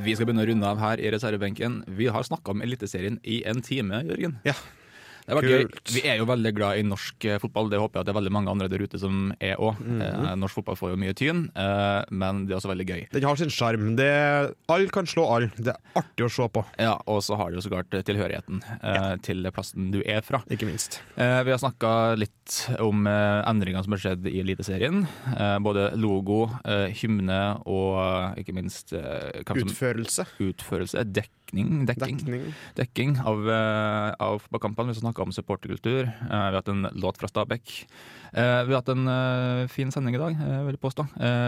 Vi 0.02 0.16
skal 0.18 0.26
begynne 0.26 0.42
å 0.42 0.48
runde 0.50 0.66
av 0.66 0.80
her 0.82 1.02
i 1.02 1.10
reservebenken. 1.14 1.84
Vi 2.00 2.08
har 2.10 2.26
snakka 2.26 2.56
om 2.56 2.64
Eliteserien 2.66 3.20
i 3.22 3.44
en 3.46 3.62
time, 3.62 4.02
Jørgen. 4.08 4.40
Ja. 4.48 4.56
Det 5.28 5.38
var 5.38 5.46
Kult. 5.48 5.80
gøy. 5.88 5.94
Vi 5.96 6.02
er 6.10 6.18
jo 6.20 6.26
veldig 6.30 6.52
glad 6.58 6.80
i 6.82 6.86
norsk 6.88 7.26
eh, 7.30 7.40
fotball. 7.40 7.70
Det 7.72 7.80
håper 7.80 8.00
jeg 8.00 8.04
at 8.04 8.10
det 8.10 8.14
er 8.16 8.20
veldig 8.20 8.34
mange 8.36 8.52
andre 8.52 8.68
der 8.72 8.84
ute 8.84 9.00
som 9.00 9.32
er 9.40 9.56
òg. 9.62 9.80
Mhm. 9.80 10.40
norsk 10.40 10.60
fotball 10.60 10.76
får 10.80 10.94
jo 10.94 11.00
mye 11.00 11.14
tyn, 11.18 11.46
eh, 11.56 12.04
men 12.12 12.46
det 12.46 12.54
er 12.56 12.60
også 12.60 12.72
veldig 12.74 12.88
gøy. 12.90 13.02
Den 13.14 13.24
har 13.28 13.40
sin 13.40 13.54
sjarm. 13.54 13.94
Alle 13.98 14.90
kan 14.94 15.06
slå 15.08 15.28
alle. 15.32 15.52
Det 15.58 15.74
er 15.74 16.00
artig 16.02 16.26
å 16.26 16.32
se 16.32 16.48
på. 16.52 16.66
Ja, 16.80 16.98
Og 17.08 17.22
så 17.24 17.38
har 17.38 17.50
du 17.52 17.58
jo 17.58 17.64
så 17.64 17.72
klart 17.72 17.90
tilhørigheten 18.06 18.62
ja. 18.82 19.16
til 19.24 19.44
plassen 19.54 19.92
du 19.94 20.02
er 20.06 20.22
fra. 20.26 20.42
Ikke 20.52 20.68
minst. 20.68 21.00
Eh, 21.18 21.40
vi 21.44 21.52
har 21.54 21.60
snakka 21.62 22.16
litt 22.20 22.58
om 22.84 23.06
eh, 23.08 23.44
endringene 23.50 23.84
som 23.86 23.96
har 23.96 24.02
skjedd 24.04 24.28
i 24.28 24.40
Eliteserien. 24.42 25.06
Eh, 25.38 25.58
både 25.64 25.92
logo, 26.00 26.50
eh, 26.66 26.90
hymne 27.00 27.40
og 27.70 28.00
eh, 28.04 28.42
ikke 28.44 28.56
minst 28.58 28.94
eh, 28.98 29.42
Utførelse. 29.54 30.26
Utførelse. 30.44 31.04
Dekning. 31.14 31.86
Dekking. 31.88 32.18
Dekning. 32.18 32.46
Dekking 32.80 33.16
av, 33.24 33.44
eh, 33.50 34.10
av 34.24 34.42
fotballkampene. 34.44 34.94
Vi 34.94 35.00
skal 35.00 35.13
snakka 35.14 35.24
om 35.24 35.32
supporterkultur. 35.32 36.04
Eh, 36.04 36.28
vi 36.30 36.34
har 36.34 36.54
hatt 36.54 36.68
en 36.68 36.88
låt 36.94 37.18
fra 37.18 37.28
Stabæk. 37.28 37.86
Eh, 38.34 38.64
vi 38.66 38.74
har 38.74 38.82
hatt 38.82 38.90
en 38.90 39.08
eh, 39.08 39.68
fin 39.68 39.92
sending 39.92 40.16
i 40.16 40.18
dag, 40.18 40.34
vil 40.66 40.74
jeg 40.74 40.82
påstå. 40.82 41.06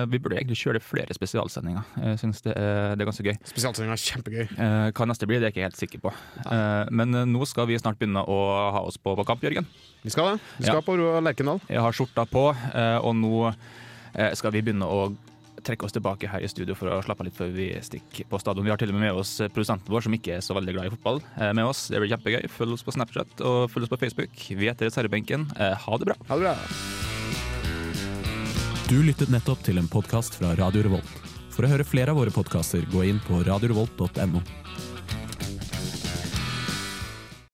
Vi 0.09 0.19
burde 0.19 0.37
egentlig 0.37 0.57
kjøre 0.59 0.81
flere 0.81 1.13
spesialsendinger. 1.15 1.83
Jeg 1.97 2.19
syns 2.21 2.41
det, 2.45 2.53
det 2.53 3.01
er 3.01 3.09
ganske 3.09 3.25
gøy. 3.25 3.37
Spesialsendinger 3.49 3.95
er 3.95 4.03
kjempegøy. 4.03 4.91
Hva 4.95 5.07
neste 5.09 5.27
blir, 5.29 5.41
det 5.41 5.49
er 5.49 5.51
jeg 5.51 5.55
ikke 5.55 5.65
helt 5.65 5.79
sikker 5.81 6.03
på. 6.05 6.13
Men 6.91 7.15
nå 7.31 7.45
skal 7.49 7.67
vi 7.69 7.79
snart 7.81 7.97
begynne 7.99 8.21
å 8.21 8.37
ha 8.75 8.83
oss 8.85 8.97
på, 9.01 9.15
på 9.17 9.25
kamp, 9.27 9.43
Jørgen. 9.45 9.65
Vi 10.05 10.13
skal 10.13 10.35
det. 10.35 10.41
Vi 10.59 10.67
skal 10.69 10.81
Ja. 10.81 10.85
på 10.85 10.95
Lerkendal. 11.25 11.61
Jeg 11.69 11.81
har 11.81 11.91
skjorta 11.95 12.27
på, 12.29 12.51
og 12.53 13.15
nå 13.17 13.53
skal 14.37 14.53
vi 14.53 14.61
begynne 14.61 14.85
å 14.87 15.09
trekke 15.65 15.87
oss 15.87 15.95
tilbake 15.95 16.29
her 16.29 16.43
i 16.45 16.49
studio 16.51 16.75
for 16.77 16.91
å 16.93 17.01
slappe 17.05 17.23
av 17.23 17.29
litt 17.29 17.37
før 17.37 17.51
vi 17.55 17.71
stikker 17.85 18.29
på 18.29 18.39
stadion. 18.41 18.65
Vi 18.67 18.73
har 18.73 18.81
til 18.81 18.93
og 18.93 18.99
med 18.99 19.05
med 19.05 19.19
oss 19.21 19.37
produsenten 19.53 19.91
vår, 19.93 20.05
som 20.05 20.15
ikke 20.17 20.37
er 20.37 20.43
så 20.45 20.55
veldig 20.57 20.75
glad 20.75 20.89
i 20.89 20.93
fotball, 20.95 21.21
eh, 21.37 21.53
med 21.53 21.65
oss. 21.65 21.87
Det 21.89 22.01
blir 22.01 22.11
kjempegøy. 22.13 22.49
Følg 22.49 22.73
oss 22.73 22.85
på 22.85 22.93
Snapchat 22.95 23.41
og 23.45 23.69
følg 23.71 23.85
oss 23.85 23.93
på 23.93 24.01
Facebook. 24.01 24.33
Vi 24.49 24.69
heter 24.69 24.89
Reservebenken. 24.89 25.47
Eh, 25.57 25.75
Ha 25.85 25.97
det 25.97 26.05
bra. 26.05 26.15
Ha 26.29 26.35
det 26.35 26.43
bra. 26.43 26.55
Du 28.87 29.01
lyttet 29.01 29.29
nettopp 29.33 29.63
til 29.65 29.77
en 29.77 29.87
podkast 29.87 30.35
fra 30.37 30.55
Radio 30.55 30.83
Revolt. 30.85 31.09
For 31.55 31.65
å 31.65 31.69
høre 31.71 31.85
flere 31.87 32.11
av 32.11 32.17
våre 32.17 32.31
podkaster, 32.31 32.85
gå 32.91 33.05
inn 33.07 33.19
på 33.19 33.43
radiorevolt.no. 33.45 34.41